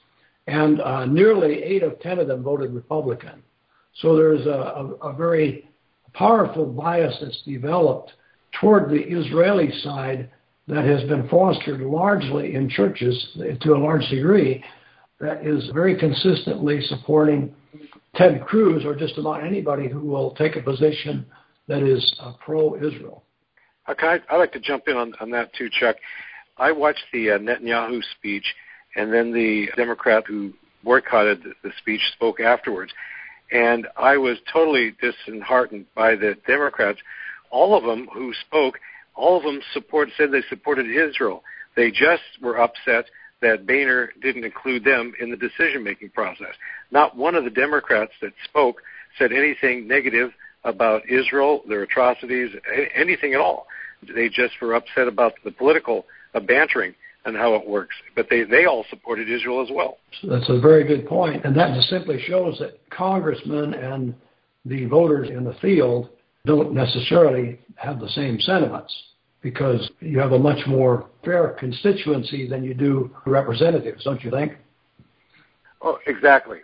And 0.47 0.81
uh, 0.81 1.05
nearly 1.07 1.63
eight 1.63 1.83
of 1.83 2.01
10 2.01 2.19
of 2.19 2.29
them 2.29 2.43
voted 2.43 2.73
Republican. 2.73 3.43
So 4.01 4.17
there's 4.17 4.47
a, 4.47 4.51
a, 4.51 5.11
a 5.11 5.13
very 5.13 5.69
powerful 6.15 6.67
bias 6.67 7.17
that's 7.21 7.43
developed 7.43 8.13
toward 8.59 8.91
the 8.91 9.03
Israeli 9.03 9.71
side 9.83 10.31
that 10.69 10.85
has 10.85 11.03
been 11.09 11.29
fostered 11.29 11.81
largely 11.81 12.55
in 12.55 12.69
churches 12.69 13.37
to 13.61 13.75
a 13.75 13.79
large 13.79 14.07
degree 14.09 14.63
that 15.21 15.47
is 15.47 15.69
very 15.75 15.99
consistently 15.99 16.81
supporting 16.83 17.55
Ted 18.15 18.45
Cruz 18.47 18.85
or 18.85 18.95
just 18.95 19.19
about 19.19 19.45
anybody 19.45 19.89
who 19.89 20.01
will 20.01 20.33
take 20.35 20.57
a 20.57 20.63
position 20.63 21.27
that 21.69 21.83
is 21.83 22.19
uh, 22.21 22.33
pro-Israel. 22.45 23.23
Okay, 23.89 24.19
I'd 24.29 24.37
like 24.37 24.53
to 24.53 24.61
jump 24.61 24.89
in 24.89 24.97
on, 24.97 25.13
on 25.21 25.31
that 25.31 25.53
too, 25.55 25.69
Chuck. 25.71 25.97
I 26.57 26.73
watched 26.73 27.05
the 27.13 27.33
uh, 27.33 27.39
Netanyahu 27.39 28.03
speech, 28.19 28.45
and 28.97 29.13
then 29.13 29.33
the 29.33 29.69
Democrat 29.77 30.25
who 30.27 30.53
boycotted 30.85 31.43
the 31.63 31.71
speech 31.79 32.01
spoke 32.15 32.41
afterwards, 32.41 32.93
and 33.53 33.87
I 33.97 34.17
was 34.17 34.39
totally 34.53 34.95
disheartened 35.01 35.87
by 35.95 36.15
the 36.15 36.37
Democrats 36.47 36.99
all 37.51 37.77
of 37.77 37.85
them 37.85 38.09
who 38.13 38.33
spoke, 38.47 38.79
all 39.15 39.37
of 39.37 39.43
them 39.43 39.61
support 39.73 40.09
said 40.17 40.31
they 40.31 40.43
supported 40.49 40.87
Israel. 40.87 41.43
They 41.77 41.91
just 41.91 42.23
were 42.41 42.61
upset 42.61 43.07
that 43.43 43.67
Boehner 43.67 44.11
didn't 44.23 44.45
include 44.45 44.85
them 44.85 45.13
in 45.21 45.31
the 45.31 45.37
decision 45.37 45.83
making 45.83 46.11
process. 46.11 46.55
Not 46.91 47.17
one 47.17 47.35
of 47.35 47.45
the 47.45 47.51
Democrats 47.51 48.13
that 48.21 48.33
spoke 48.45 48.83
said 49.19 49.33
anything 49.33 49.89
negative 49.89 50.31
about 50.65 51.09
Israel, 51.09 51.63
their 51.69 51.83
atrocities, 51.83 52.51
anything 52.95 53.35
at 53.35 53.41
all. 53.41 53.67
They 54.15 54.29
just 54.29 54.55
were 54.61 54.75
upset 54.75 55.09
about 55.09 55.33
the 55.45 55.51
political 55.51 56.05
bantering 56.47 56.95
and 57.25 57.37
how 57.37 57.55
it 57.55 57.67
works. 57.67 57.95
But 58.15 58.29
they, 58.31 58.45
they 58.45 58.65
all 58.65 58.85
supported 58.89 59.29
Israel 59.31 59.63
as 59.63 59.69
well. 59.71 59.99
That's 60.23 60.49
a 60.49 60.59
very 60.59 60.85
good 60.85 61.07
point. 61.07 61.45
And 61.45 61.57
that 61.57 61.75
just 61.75 61.89
simply 61.89 62.21
shows 62.27 62.59
that 62.59 62.79
congressmen 62.91 63.75
and 63.75 64.15
the 64.65 64.87
voters 64.87 65.29
in 65.29 65.45
the 65.45 65.55
field 65.55 66.11
don't 66.47 66.73
necessarily 66.73 67.59
have 67.77 68.01
the 68.01 68.09
same 68.09 68.41
sentiments 68.41 68.95
because 69.43 69.91
you 70.01 70.19
have 70.19 70.33
a 70.33 70.39
much 70.39 70.67
more 70.67 71.07
fair 71.25 71.49
constituency 71.59 72.47
than 72.47 72.63
you 72.63 72.75
do 72.75 73.11
representatives, 73.27 74.05
don't 74.05 74.23
you 74.23 74.31
think? 74.31 74.53
Oh, 75.83 75.99
exactly. 76.07 76.59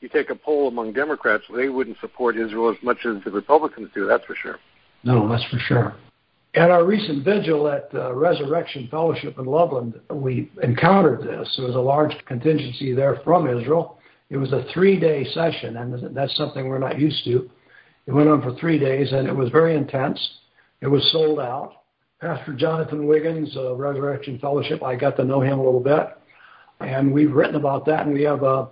You 0.00 0.08
take 0.08 0.30
a 0.30 0.34
poll 0.34 0.68
among 0.68 0.92
Democrats, 0.92 1.44
they 1.54 1.68
wouldn't 1.68 1.98
support 2.00 2.36
Israel 2.36 2.70
as 2.70 2.76
much 2.82 2.98
as 3.04 3.22
the 3.24 3.30
Republicans 3.30 3.88
do, 3.94 4.06
that's 4.06 4.24
for 4.24 4.34
sure. 4.34 4.58
No, 5.02 5.28
that's 5.28 5.44
for 5.44 5.58
sure. 5.58 5.96
At 6.54 6.70
our 6.70 6.84
recent 6.84 7.24
vigil 7.24 7.68
at 7.68 7.88
uh, 7.94 8.14
Resurrection 8.14 8.88
Fellowship 8.90 9.38
in 9.38 9.44
Loveland, 9.44 10.00
we 10.10 10.50
encountered 10.62 11.20
this. 11.20 11.52
There 11.56 11.66
was 11.66 11.74
a 11.74 11.80
large 11.80 12.12
contingency 12.26 12.94
there 12.94 13.20
from 13.24 13.48
Israel. 13.48 13.98
It 14.30 14.36
was 14.36 14.52
a 14.52 14.64
three 14.72 14.98
day 14.98 15.24
session, 15.32 15.76
and 15.76 16.16
that's 16.16 16.36
something 16.36 16.66
we're 16.66 16.78
not 16.78 16.98
used 16.98 17.24
to. 17.24 17.50
It 18.08 18.14
went 18.14 18.30
on 18.30 18.40
for 18.40 18.54
three 18.54 18.78
days, 18.78 19.12
and 19.12 19.28
it 19.28 19.36
was 19.36 19.50
very 19.50 19.76
intense. 19.76 20.18
It 20.80 20.86
was 20.86 21.06
sold 21.12 21.38
out. 21.38 21.82
Pastor 22.22 22.54
Jonathan 22.54 23.06
Wiggins, 23.06 23.54
Resurrection 23.54 24.38
Fellowship. 24.38 24.82
I 24.82 24.96
got 24.96 25.14
to 25.18 25.24
know 25.24 25.42
him 25.42 25.58
a 25.58 25.62
little 25.62 25.78
bit, 25.78 26.16
and 26.80 27.12
we've 27.12 27.34
written 27.34 27.56
about 27.56 27.84
that, 27.84 28.06
and 28.06 28.14
we 28.14 28.22
have 28.22 28.42
a, 28.44 28.68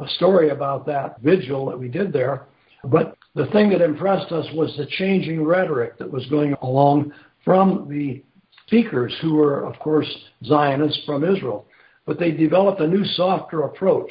a 0.00 0.08
story 0.16 0.50
about 0.50 0.86
that 0.86 1.20
vigil 1.20 1.66
that 1.66 1.78
we 1.78 1.86
did 1.86 2.12
there. 2.12 2.46
But 2.82 3.16
the 3.36 3.46
thing 3.52 3.70
that 3.70 3.80
impressed 3.80 4.32
us 4.32 4.46
was 4.54 4.76
the 4.76 4.86
changing 4.86 5.44
rhetoric 5.44 5.96
that 5.98 6.10
was 6.10 6.26
going 6.26 6.54
along 6.60 7.12
from 7.44 7.86
the 7.88 8.24
speakers 8.66 9.16
who 9.22 9.34
were, 9.34 9.66
of 9.66 9.78
course, 9.78 10.12
Zionists 10.44 11.04
from 11.06 11.22
Israel. 11.22 11.68
But 12.06 12.18
they 12.18 12.32
developed 12.32 12.80
a 12.80 12.88
new, 12.88 13.04
softer 13.04 13.62
approach. 13.62 14.10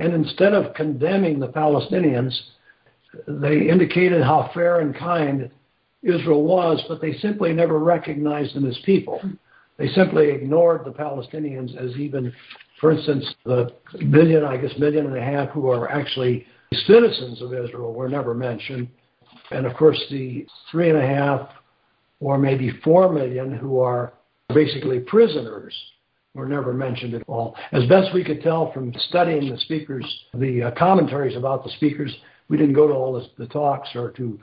And 0.00 0.12
instead 0.12 0.52
of 0.52 0.74
condemning 0.74 1.38
the 1.38 1.48
Palestinians, 1.48 2.36
they 3.26 3.68
indicated 3.68 4.22
how 4.22 4.50
fair 4.54 4.80
and 4.80 4.94
kind 4.94 5.50
Israel 6.02 6.44
was, 6.44 6.82
but 6.88 7.00
they 7.00 7.14
simply 7.14 7.52
never 7.52 7.78
recognized 7.78 8.54
them 8.54 8.68
as 8.68 8.78
people. 8.84 9.20
They 9.76 9.88
simply 9.88 10.30
ignored 10.30 10.84
the 10.84 10.92
Palestinians 10.92 11.76
as 11.76 11.96
even, 11.96 12.32
for 12.80 12.92
instance, 12.92 13.26
the 13.44 13.72
million, 14.00 14.44
I 14.44 14.56
guess, 14.56 14.72
million 14.78 15.06
and 15.06 15.16
a 15.16 15.22
half 15.22 15.50
who 15.50 15.70
are 15.70 15.90
actually 15.90 16.46
citizens 16.86 17.42
of 17.42 17.52
Israel 17.52 17.92
were 17.92 18.08
never 18.08 18.34
mentioned. 18.34 18.88
And 19.50 19.66
of 19.66 19.74
course, 19.74 20.02
the 20.10 20.46
three 20.70 20.88
and 20.88 20.98
a 20.98 21.06
half 21.06 21.48
or 22.20 22.38
maybe 22.38 22.70
four 22.82 23.12
million 23.12 23.52
who 23.52 23.80
are 23.80 24.14
basically 24.54 25.00
prisoners 25.00 25.74
were 26.34 26.46
never 26.46 26.72
mentioned 26.72 27.14
at 27.14 27.22
all. 27.26 27.56
As 27.72 27.86
best 27.86 28.14
we 28.14 28.24
could 28.24 28.42
tell 28.42 28.72
from 28.72 28.92
studying 29.08 29.50
the 29.50 29.58
speakers, 29.58 30.04
the 30.34 30.64
uh, 30.64 30.70
commentaries 30.72 31.36
about 31.36 31.64
the 31.64 31.70
speakers, 31.70 32.14
we 32.48 32.56
didn't 32.56 32.74
go 32.74 32.86
to 32.86 32.94
all 32.94 33.12
the, 33.12 33.26
the 33.38 33.48
talks 33.48 33.90
or 33.94 34.10
to, 34.12 34.38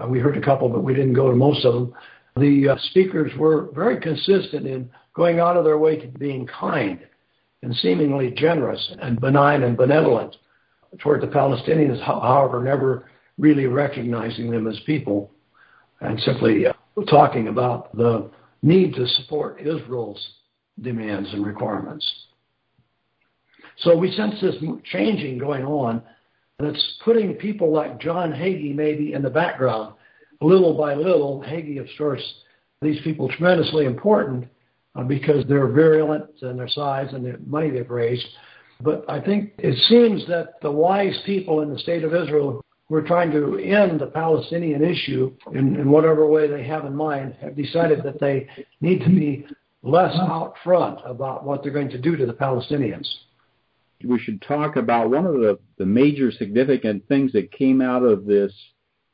uh, 0.00 0.06
we 0.06 0.18
heard 0.18 0.36
a 0.36 0.42
couple, 0.42 0.68
but 0.68 0.84
we 0.84 0.94
didn't 0.94 1.14
go 1.14 1.30
to 1.30 1.36
most 1.36 1.64
of 1.64 1.74
them. 1.74 1.94
The 2.36 2.70
uh, 2.70 2.76
speakers 2.90 3.32
were 3.38 3.70
very 3.74 3.98
consistent 4.00 4.66
in 4.66 4.90
going 5.14 5.40
out 5.40 5.56
of 5.56 5.64
their 5.64 5.78
way 5.78 5.96
to 5.96 6.06
being 6.06 6.46
kind 6.46 7.00
and 7.62 7.74
seemingly 7.76 8.30
generous 8.30 8.94
and 9.00 9.20
benign 9.20 9.62
and 9.62 9.76
benevolent 9.76 10.36
toward 10.98 11.22
the 11.22 11.26
Palestinians, 11.26 12.00
however, 12.02 12.62
never 12.62 13.08
really 13.38 13.66
recognizing 13.66 14.50
them 14.50 14.66
as 14.66 14.78
people 14.86 15.30
and 16.00 16.20
simply 16.20 16.66
uh, 16.66 16.72
talking 17.08 17.48
about 17.48 17.94
the 17.96 18.30
need 18.62 18.94
to 18.94 19.06
support 19.06 19.60
Israel's 19.60 20.34
demands 20.82 21.32
and 21.32 21.44
requirements. 21.44 22.26
So 23.78 23.96
we 23.96 24.10
sense 24.12 24.34
this 24.40 24.56
changing 24.84 25.38
going 25.38 25.64
on 25.64 26.02
that's 26.58 26.94
putting 27.04 27.34
people 27.34 27.70
like 27.70 28.00
John 28.00 28.32
Hagee 28.32 28.74
maybe 28.74 29.12
in 29.12 29.22
the 29.22 29.30
background. 29.30 29.94
Little 30.40 30.76
by 30.76 30.94
little, 30.94 31.42
Hagee, 31.46 31.80
of 31.80 31.86
course, 31.98 32.22
these 32.80 33.00
people 33.02 33.28
tremendously 33.28 33.84
important 33.84 34.46
uh, 34.94 35.02
because 35.02 35.44
they're 35.48 35.68
virulent 35.68 36.30
and 36.42 36.58
their 36.58 36.68
size 36.68 37.12
and 37.12 37.24
the 37.24 37.38
money 37.46 37.70
they've 37.70 37.90
raised. 37.90 38.26
But 38.80 39.04
I 39.08 39.20
think 39.20 39.52
it 39.58 39.76
seems 39.88 40.26
that 40.28 40.60
the 40.60 40.70
wise 40.70 41.18
people 41.24 41.60
in 41.60 41.70
the 41.70 41.78
state 41.78 42.04
of 42.04 42.14
Israel 42.14 42.62
who 42.88 42.94
are 42.94 43.02
trying 43.02 43.30
to 43.32 43.58
end 43.58 44.00
the 44.00 44.06
Palestinian 44.06 44.84
issue 44.84 45.34
in, 45.52 45.76
in 45.76 45.90
whatever 45.90 46.26
way 46.26 46.46
they 46.46 46.64
have 46.64 46.84
in 46.84 46.94
mind 46.94 47.34
have 47.40 47.56
decided 47.56 48.02
that 48.02 48.20
they 48.20 48.46
need 48.80 49.00
to 49.00 49.08
be 49.08 49.46
less 49.82 50.14
out 50.20 50.54
front 50.62 50.98
about 51.04 51.44
what 51.44 51.62
they're 51.62 51.72
going 51.72 51.90
to 51.90 51.98
do 52.00 52.16
to 52.16 52.26
the 52.26 52.32
Palestinians. 52.32 53.06
We 54.04 54.18
should 54.18 54.42
talk 54.42 54.76
about 54.76 55.10
one 55.10 55.26
of 55.26 55.34
the, 55.34 55.58
the 55.78 55.86
major 55.86 56.30
significant 56.30 57.08
things 57.08 57.32
that 57.32 57.52
came 57.52 57.80
out 57.80 58.02
of 58.02 58.26
this 58.26 58.52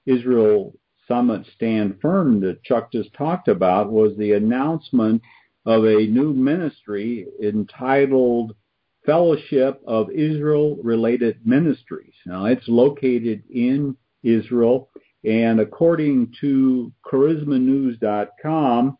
Israel 0.06 0.74
summit 1.06 1.46
stand 1.54 1.98
firm 2.00 2.40
that 2.40 2.62
Chuck 2.64 2.92
just 2.92 3.12
talked 3.14 3.48
about 3.48 3.90
was 3.92 4.16
the 4.16 4.32
announcement 4.32 5.22
of 5.66 5.84
a 5.84 6.06
new 6.06 6.32
ministry 6.32 7.26
entitled 7.42 8.54
Fellowship 9.06 9.80
of 9.86 10.10
Israel 10.10 10.76
Related 10.82 11.44
Ministries. 11.44 12.14
Now, 12.24 12.46
it's 12.46 12.68
located 12.68 13.42
in 13.50 13.96
Israel, 14.22 14.90
and 15.24 15.60
according 15.60 16.32
to 16.40 16.92
charismanews.com, 17.04 18.98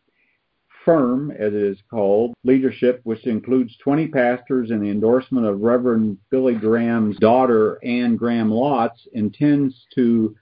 firm, 0.85 1.31
as 1.31 1.53
it 1.53 1.61
is 1.61 1.77
called, 1.89 2.33
leadership, 2.43 3.01
which 3.03 3.25
includes 3.25 3.75
20 3.83 4.07
pastors 4.07 4.71
and 4.71 4.81
the 4.81 4.89
endorsement 4.89 5.45
of 5.45 5.61
Reverend 5.61 6.17
Billy 6.29 6.55
Graham's 6.55 7.17
daughter, 7.17 7.79
Anne 7.83 8.15
Graham 8.15 8.49
Lotz, 8.49 9.07
intends 9.13 9.85
to 9.95 10.35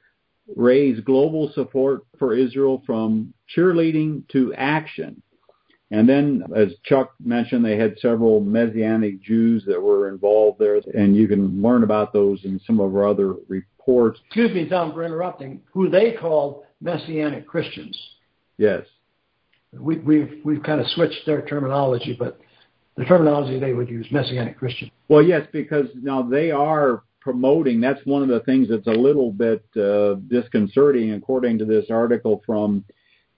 raise 0.56 1.00
global 1.02 1.52
support 1.54 2.02
for 2.18 2.36
Israel 2.36 2.84
from 2.86 3.34
cheerleading 3.56 4.28
to 4.30 4.54
action. 4.56 5.22
And 5.92 6.08
then, 6.08 6.44
as 6.56 6.70
Chuck 6.86 7.14
mentioned, 7.24 7.66
they 7.66 7.78
had 7.78 8.00
several 8.00 8.40
Messianic 8.40 9.22
Jews 9.22 9.66
that 9.68 9.82
were 9.82 10.08
involved 10.08 10.58
there, 10.58 10.82
and 10.94 11.16
you 11.16 11.28
can 11.28 11.62
learn 11.62 11.84
about 11.84 12.14
those 12.14 12.46
in 12.46 12.62
some 12.66 12.80
of 12.80 12.96
our 12.96 13.08
other 13.08 13.36
reports. 13.50 14.20
Excuse 14.28 14.54
me, 14.54 14.70
Tom, 14.70 14.94
for 14.94 15.04
interrupting. 15.04 15.62
Who 15.74 15.90
they 15.90 16.14
called 16.14 16.64
Messianic 16.80 17.46
Christians. 17.46 17.98
Yes. 18.58 18.86
We, 19.74 19.98
we've 20.00 20.42
we've 20.44 20.64
kind 20.64 20.82
of 20.82 20.88
switched 20.88 21.26
their 21.26 21.42
terminology, 21.46 22.16
but 22.18 22.40
the 22.98 23.06
terminology 23.06 23.60
they 23.60 23.74
would 23.74 23.90
use, 23.90 24.08
Messianic 24.12 24.58
Christian. 24.58 24.92
Well, 25.08 25.22
yes, 25.22 25.48
because 25.52 25.88
now 25.96 26.22
they 26.22 26.52
are 26.52 27.04
promoting. 27.22 27.80
That's 27.80 28.02
one 28.06 28.22
of 28.22 28.28
the 28.28 28.42
things 28.42 28.68
that's 28.70 28.88
a 28.88 28.92
little 28.92 29.32
bit 29.32 29.64
uh, 29.78 30.16
disconcerting, 30.28 31.14
according 31.14 31.60
to 31.60 31.66
this 31.66 31.86
article 31.90 32.42
from 32.46 32.84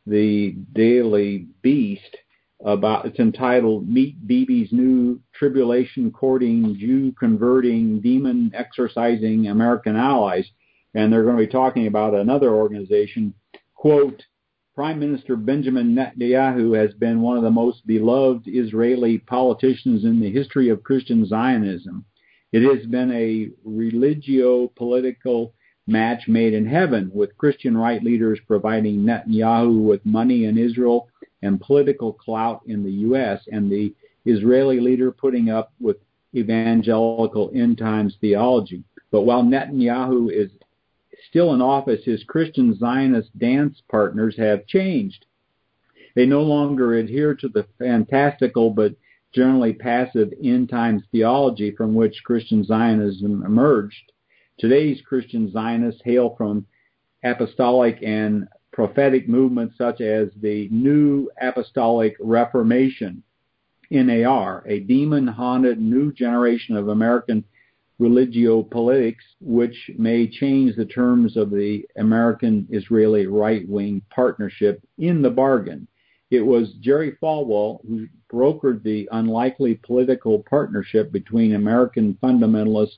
the 0.07 0.55
Daily 0.73 1.47
Beast 1.61 2.17
about 2.65 3.05
it's 3.05 3.19
entitled 3.19 3.89
Meet 3.89 4.25
Bibi's 4.25 4.71
New 4.71 5.19
Tribulation 5.33 6.11
Courting 6.11 6.77
Jew 6.79 7.13
Converting 7.19 7.99
Demon 7.99 8.51
Exorcising 8.55 9.47
American 9.47 9.95
Allies. 9.95 10.49
And 10.93 11.11
they're 11.11 11.23
going 11.23 11.37
to 11.37 11.45
be 11.45 11.51
talking 11.51 11.87
about 11.87 12.13
another 12.13 12.53
organization. 12.53 13.33
Quote, 13.75 14.23
Prime 14.75 14.99
Minister 14.99 15.35
Benjamin 15.35 15.93
Netanyahu 15.93 16.75
has 16.75 16.95
been 16.95 17.21
one 17.21 17.37
of 17.37 17.43
the 17.43 17.51
most 17.51 17.85
beloved 17.85 18.47
Israeli 18.47 19.19
politicians 19.19 20.03
in 20.03 20.19
the 20.19 20.31
history 20.31 20.69
of 20.69 20.81
Christian 20.81 21.27
Zionism. 21.27 22.03
It 22.51 22.63
has 22.63 22.83
been 22.87 23.11
a 23.11 23.49
religio 23.63 24.67
political 24.69 25.53
match 25.85 26.27
made 26.27 26.55
in 26.55 26.65
heaven, 26.65 27.11
with 27.13 27.37
Christian 27.37 27.77
right 27.77 28.01
leaders 28.03 28.39
providing 28.47 29.03
Netanyahu 29.03 29.83
with 29.83 30.03
money 30.07 30.45
in 30.45 30.57
Israel 30.57 31.07
and 31.43 31.61
political 31.61 32.11
clout 32.11 32.61
in 32.65 32.83
the 32.83 32.91
U.S., 32.91 33.41
and 33.51 33.71
the 33.71 33.93
Israeli 34.25 34.79
leader 34.79 35.11
putting 35.11 35.51
up 35.51 35.71
with 35.79 35.97
evangelical 36.33 37.51
end 37.53 37.77
times 37.77 38.17
theology. 38.19 38.83
But 39.11 39.21
while 39.21 39.43
Netanyahu 39.43 40.31
is 40.31 40.49
still 41.27 41.53
in 41.53 41.61
office, 41.61 42.03
his 42.03 42.23
Christian 42.23 42.77
Zionist 42.77 43.37
dance 43.37 43.81
partners 43.89 44.35
have 44.37 44.67
changed. 44.67 45.25
They 46.15 46.25
no 46.25 46.43
longer 46.43 46.93
adhere 46.95 47.33
to 47.35 47.47
the 47.47 47.65
fantastical 47.79 48.69
but 48.69 48.95
generally 49.33 49.73
passive 49.73 50.31
end 50.43 50.69
times 50.69 51.03
theology 51.11 51.71
from 51.71 51.95
which 51.95 52.23
Christian 52.23 52.63
Zionism 52.63 53.43
emerged. 53.43 54.11
Today's 54.59 55.01
Christian 55.01 55.51
Zionists 55.51 56.01
hail 56.03 56.35
from 56.37 56.67
apostolic 57.23 57.99
and 58.03 58.47
prophetic 58.71 59.27
movements 59.27 59.75
such 59.77 60.01
as 60.01 60.29
the 60.41 60.67
New 60.69 61.29
Apostolic 61.41 62.15
Reformation, 62.19 63.23
NAR, 63.89 64.63
a 64.67 64.79
demon 64.81 65.27
haunted 65.27 65.79
new 65.79 66.11
generation 66.11 66.75
of 66.75 66.89
American 66.89 67.43
religiopolitics, 68.03 69.23
which 69.39 69.91
may 69.97 70.27
change 70.27 70.75
the 70.75 70.85
terms 70.85 71.37
of 71.37 71.49
the 71.49 71.85
American 71.97 72.67
Israeli 72.69 73.27
right 73.27 73.67
wing 73.67 74.01
partnership 74.09 74.83
in 74.97 75.21
the 75.21 75.29
bargain. 75.29 75.87
It 76.29 76.41
was 76.41 76.73
Jerry 76.81 77.15
Falwell 77.21 77.79
who 77.87 78.07
brokered 78.31 78.83
the 78.83 79.07
unlikely 79.11 79.79
political 79.85 80.39
partnership 80.49 81.11
between 81.11 81.55
American 81.55 82.17
fundamentalists 82.21 82.97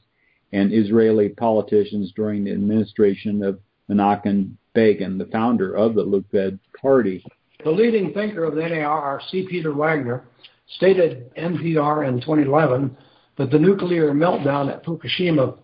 and 0.53 0.73
Israeli 0.73 1.29
politicians 1.29 2.13
during 2.15 2.43
the 2.43 2.53
administration 2.53 3.43
of 3.43 3.59
Menachem 3.89 4.53
Begin, 4.73 5.17
the 5.17 5.25
founder 5.25 5.75
of 5.75 5.95
the 5.95 6.03
Likud 6.03 6.59
Party. 6.81 7.23
The 7.63 7.71
leading 7.71 8.13
thinker 8.13 8.43
of 8.43 8.55
the 8.55 8.67
NAR, 8.67 9.21
C. 9.29 9.45
Peter 9.49 9.73
Wagner, 9.73 10.23
stated 10.67 11.33
NPR 11.35 12.07
in 12.07 12.21
2011 12.21 12.95
that 13.37 13.51
the 13.51 13.59
nuclear 13.59 14.13
meltdown 14.13 14.71
at 14.71 14.83
Fukushima, 14.85 15.57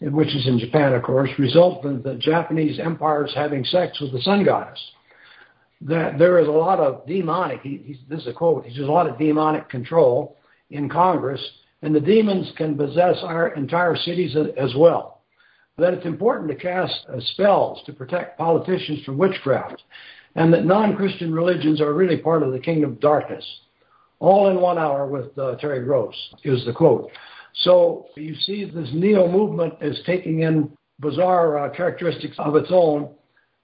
which 0.00 0.34
is 0.34 0.46
in 0.46 0.58
Japan, 0.58 0.92
of 0.94 1.02
course, 1.02 1.30
resulted 1.38 1.90
in 1.90 2.02
the 2.02 2.14
Japanese 2.14 2.78
empires 2.78 3.32
having 3.34 3.64
sex 3.64 4.00
with 4.00 4.12
the 4.12 4.20
sun 4.20 4.44
goddess. 4.44 4.80
That 5.80 6.18
there 6.18 6.38
is 6.38 6.48
a 6.48 6.52
lot 6.52 6.80
of 6.80 7.06
demonic, 7.06 7.60
he, 7.62 7.98
this 8.08 8.22
is 8.22 8.28
a 8.28 8.32
quote, 8.32 8.64
he 8.64 8.74
says 8.74 8.88
a 8.88 8.92
lot 8.92 9.08
of 9.08 9.18
demonic 9.18 9.68
control 9.68 10.36
in 10.70 10.88
Congress, 10.88 11.40
and 11.82 11.94
the 11.94 12.00
demons 12.00 12.50
can 12.56 12.76
possess 12.76 13.16
our 13.22 13.48
entire 13.54 13.96
cities 13.96 14.36
as 14.56 14.74
well 14.76 15.16
that 15.78 15.92
it's 15.92 16.06
important 16.06 16.48
to 16.48 16.54
cast 16.54 17.06
uh, 17.08 17.20
spells 17.32 17.82
to 17.84 17.92
protect 17.92 18.38
politicians 18.38 19.04
from 19.04 19.18
witchcraft. 19.18 19.82
and 20.34 20.52
that 20.52 20.66
non-Christian 20.66 21.32
religions 21.32 21.80
are 21.80 21.94
really 21.94 22.18
part 22.18 22.42
of 22.42 22.52
the 22.52 22.58
kingdom 22.58 22.92
of 22.92 23.00
darkness. 23.00 23.44
All 24.18 24.48
in 24.48 24.60
one 24.60 24.78
hour 24.78 25.06
with 25.06 25.36
uh, 25.38 25.56
Terry 25.56 25.84
Gross 25.84 26.14
is 26.44 26.64
the 26.64 26.72
quote. 26.72 27.10
So 27.62 28.06
you 28.16 28.34
see 28.34 28.64
this 28.64 28.88
neo 28.92 29.30
movement 29.30 29.74
is 29.80 30.00
taking 30.06 30.40
in 30.40 30.70
bizarre 31.00 31.58
uh, 31.58 31.74
characteristics 31.74 32.36
of 32.38 32.56
its 32.56 32.68
own, 32.70 33.10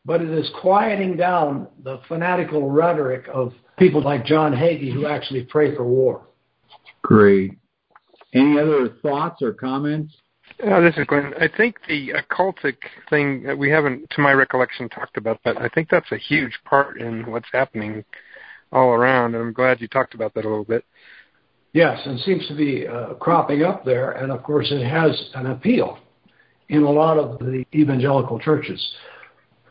but 0.04 0.20
it 0.20 0.30
is 0.30 0.50
quieting 0.60 1.16
down 1.16 1.68
the 1.84 2.00
fanatical 2.08 2.70
rhetoric 2.70 3.26
of 3.32 3.52
people 3.78 4.02
like 4.02 4.24
John 4.24 4.52
Hagee 4.52 4.92
who 4.92 5.06
actually 5.06 5.44
pray 5.44 5.74
for 5.74 5.84
war. 5.84 6.26
Great. 7.02 7.52
Any 8.34 8.58
other 8.58 8.88
thoughts 9.02 9.42
or 9.42 9.52
comments? 9.52 10.14
Uh, 10.64 10.80
this 10.80 10.96
is 10.96 11.06
Glenn. 11.06 11.32
I 11.40 11.48
think 11.48 11.76
the 11.88 12.12
occultic 12.12 12.76
thing 13.10 13.42
that 13.44 13.56
we 13.56 13.70
haven't, 13.70 14.08
to 14.10 14.20
my 14.20 14.32
recollection, 14.32 14.88
talked 14.88 15.16
about, 15.16 15.40
but 15.44 15.56
I 15.56 15.68
think 15.68 15.88
that's 15.90 16.10
a 16.12 16.16
huge 16.16 16.58
part 16.64 17.00
in 17.00 17.30
what's 17.30 17.48
happening 17.52 18.04
all 18.72 18.90
around, 18.90 19.34
and 19.34 19.44
I'm 19.44 19.52
glad 19.52 19.80
you 19.80 19.88
talked 19.88 20.14
about 20.14 20.34
that 20.34 20.44
a 20.44 20.48
little 20.48 20.64
bit. 20.64 20.84
Yes, 21.72 22.00
and 22.04 22.18
seems 22.20 22.46
to 22.48 22.54
be 22.54 22.86
uh, 22.86 23.14
cropping 23.14 23.62
up 23.62 23.84
there, 23.84 24.12
and 24.12 24.30
of 24.30 24.42
course 24.42 24.68
it 24.70 24.86
has 24.86 25.30
an 25.34 25.46
appeal 25.46 25.98
in 26.68 26.82
a 26.82 26.90
lot 26.90 27.18
of 27.18 27.38
the 27.38 27.64
evangelical 27.74 28.38
churches. 28.38 28.94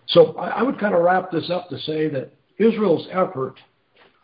So 0.07 0.35
I, 0.37 0.61
would 0.61 0.79
kind 0.79 0.93
of 0.93 1.01
wrap 1.01 1.31
this 1.31 1.49
up 1.49 1.69
to 1.69 1.79
say 1.79 2.09
that 2.09 2.33
Israel's 2.57 3.07
effort, 3.11 3.55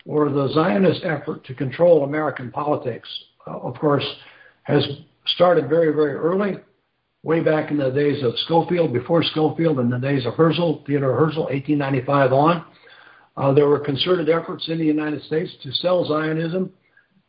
or 0.05 0.29
the 0.29 0.49
Zionist 0.53 1.03
effort 1.03 1.45
to 1.45 1.53
control 1.53 2.03
American 2.03 2.51
politics, 2.51 3.07
uh, 3.45 3.57
of 3.57 3.75
course, 3.75 4.05
has 4.63 4.85
started 5.27 5.69
very, 5.69 5.93
very 5.93 6.13
early, 6.13 6.57
way 7.23 7.41
back 7.41 7.71
in 7.71 7.77
the 7.77 7.89
days 7.89 8.23
of 8.23 8.37
Scofield, 8.45 8.91
before 8.91 9.23
Scofield, 9.23 9.79
in 9.79 9.89
the 9.89 9.97
days 9.97 10.25
of 10.25 10.33
Herzl, 10.33 10.83
Theodore 10.85 11.15
Herzl, 11.15 11.43
1895 11.43 12.33
on. 12.33 12.65
Uh, 13.37 13.53
there 13.53 13.67
were 13.67 13.79
concerted 13.79 14.29
efforts 14.29 14.67
in 14.67 14.79
the 14.79 14.85
United 14.85 15.23
States 15.23 15.51
to 15.61 15.71
sell 15.71 16.03
Zionism. 16.05 16.71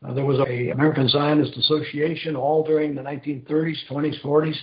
Uh, 0.07 0.15
there 0.15 0.25
was 0.25 0.39
a 0.49 0.71
American 0.71 1.07
Zionist 1.07 1.57
Association 1.57 2.35
all 2.35 2.65
during 2.65 2.95
the 2.95 3.03
1930s, 3.03 3.77
20s, 3.91 4.23
40s. 4.23 4.57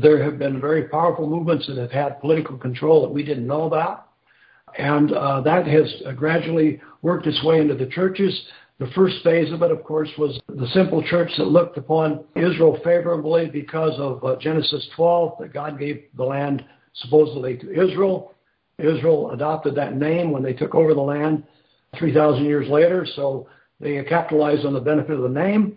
There 0.00 0.22
have 0.22 0.38
been 0.38 0.60
very 0.60 0.84
powerful 0.84 1.28
movements 1.28 1.66
that 1.66 1.76
have 1.76 1.90
had 1.90 2.20
political 2.20 2.56
control 2.56 3.02
that 3.02 3.10
we 3.10 3.22
didn't 3.22 3.46
know 3.46 3.64
about. 3.64 4.08
And 4.78 5.12
uh, 5.12 5.42
that 5.42 5.66
has 5.66 5.92
gradually 6.16 6.80
worked 7.02 7.26
its 7.26 7.42
way 7.44 7.60
into 7.60 7.74
the 7.74 7.86
churches. 7.86 8.46
The 8.78 8.86
first 8.94 9.16
phase 9.22 9.52
of 9.52 9.62
it, 9.62 9.70
of 9.70 9.84
course, 9.84 10.08
was 10.16 10.40
the 10.48 10.66
simple 10.68 11.02
church 11.02 11.30
that 11.36 11.44
looked 11.44 11.76
upon 11.76 12.24
Israel 12.36 12.78
favorably 12.82 13.50
because 13.50 13.98
of 13.98 14.24
uh, 14.24 14.36
Genesis 14.40 14.88
12, 14.96 15.38
that 15.40 15.52
God 15.52 15.78
gave 15.78 16.04
the 16.16 16.24
land 16.24 16.64
supposedly 16.94 17.56
to 17.58 17.70
Israel. 17.70 18.31
Israel 18.78 19.30
adopted 19.32 19.74
that 19.76 19.96
name 19.96 20.30
when 20.30 20.42
they 20.42 20.52
took 20.52 20.74
over 20.74 20.94
the 20.94 21.00
land 21.00 21.44
3,000 21.98 22.44
years 22.44 22.68
later, 22.68 23.06
so 23.14 23.46
they 23.80 24.02
capitalized 24.04 24.64
on 24.64 24.72
the 24.72 24.80
benefit 24.80 25.12
of 25.16 25.22
the 25.22 25.28
name. 25.28 25.76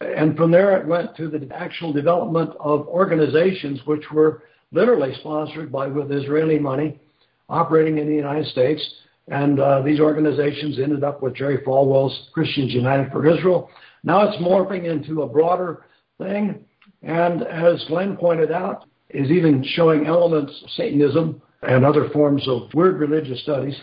And 0.00 0.36
from 0.36 0.50
there, 0.50 0.76
it 0.78 0.86
went 0.86 1.16
to 1.16 1.28
the 1.28 1.48
actual 1.54 1.92
development 1.92 2.50
of 2.58 2.86
organizations 2.88 3.80
which 3.84 4.10
were 4.10 4.42
literally 4.72 5.14
sponsored 5.20 5.70
by 5.70 5.88
with 5.88 6.12
Israeli 6.12 6.58
money, 6.58 6.98
operating 7.48 7.98
in 7.98 8.06
the 8.08 8.14
United 8.14 8.46
States 8.46 8.82
and 9.30 9.60
uh, 9.60 9.80
these 9.82 10.00
organizations 10.00 10.78
ended 10.80 11.04
up 11.04 11.22
with 11.22 11.34
Jerry 11.34 11.58
Falwell's 11.58 12.28
Christians 12.32 12.72
United 12.72 13.12
for 13.12 13.26
Israel. 13.26 13.70
Now 14.02 14.22
it's 14.28 14.42
morphing 14.42 14.90
into 14.90 15.22
a 15.22 15.28
broader 15.28 15.86
thing. 16.18 16.64
And 17.02 17.44
as 17.44 17.84
Glenn 17.86 18.16
pointed 18.16 18.50
out, 18.50 18.86
is 19.10 19.30
even 19.30 19.64
showing 19.64 20.06
elements 20.06 20.52
of 20.62 20.70
Satanism 20.70 21.40
and 21.62 21.84
other 21.84 22.08
forms 22.10 22.46
of 22.48 22.72
weird 22.74 22.98
religious 22.98 23.42
studies. 23.42 23.76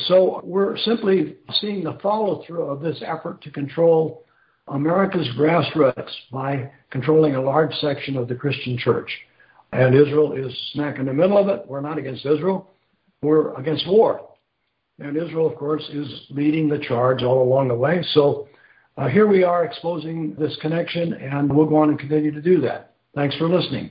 So 0.00 0.40
we're 0.44 0.76
simply 0.78 1.36
seeing 1.60 1.84
the 1.84 1.98
follow 2.02 2.44
through 2.46 2.64
of 2.64 2.80
this 2.80 3.02
effort 3.06 3.42
to 3.42 3.50
control 3.50 4.24
America's 4.68 5.28
grassroots 5.38 6.10
by 6.32 6.70
controlling 6.90 7.36
a 7.36 7.40
large 7.40 7.72
section 7.74 8.16
of 8.16 8.28
the 8.28 8.34
Christian 8.34 8.76
church. 8.76 9.10
And 9.72 9.94
Israel 9.94 10.32
is 10.32 10.52
smack 10.72 10.98
in 10.98 11.06
the 11.06 11.12
middle 11.12 11.38
of 11.38 11.48
it. 11.48 11.66
We're 11.66 11.80
not 11.80 11.98
against 11.98 12.26
Israel. 12.26 12.70
We're 13.22 13.54
against 13.54 13.86
war. 13.88 14.28
And 14.98 15.16
Israel, 15.16 15.46
of 15.46 15.56
course, 15.56 15.82
is 15.92 16.26
leading 16.30 16.68
the 16.68 16.78
charge 16.78 17.22
all 17.22 17.42
along 17.42 17.68
the 17.68 17.74
way. 17.74 18.02
So 18.12 18.48
uh, 18.96 19.08
here 19.08 19.26
we 19.26 19.44
are 19.44 19.64
exposing 19.64 20.34
this 20.38 20.56
connection, 20.62 21.12
and 21.14 21.54
we'll 21.54 21.66
go 21.66 21.76
on 21.76 21.90
and 21.90 21.98
continue 21.98 22.30
to 22.30 22.40
do 22.40 22.60
that. 22.62 22.94
Thanks 23.14 23.36
for 23.36 23.48
listening. 23.48 23.90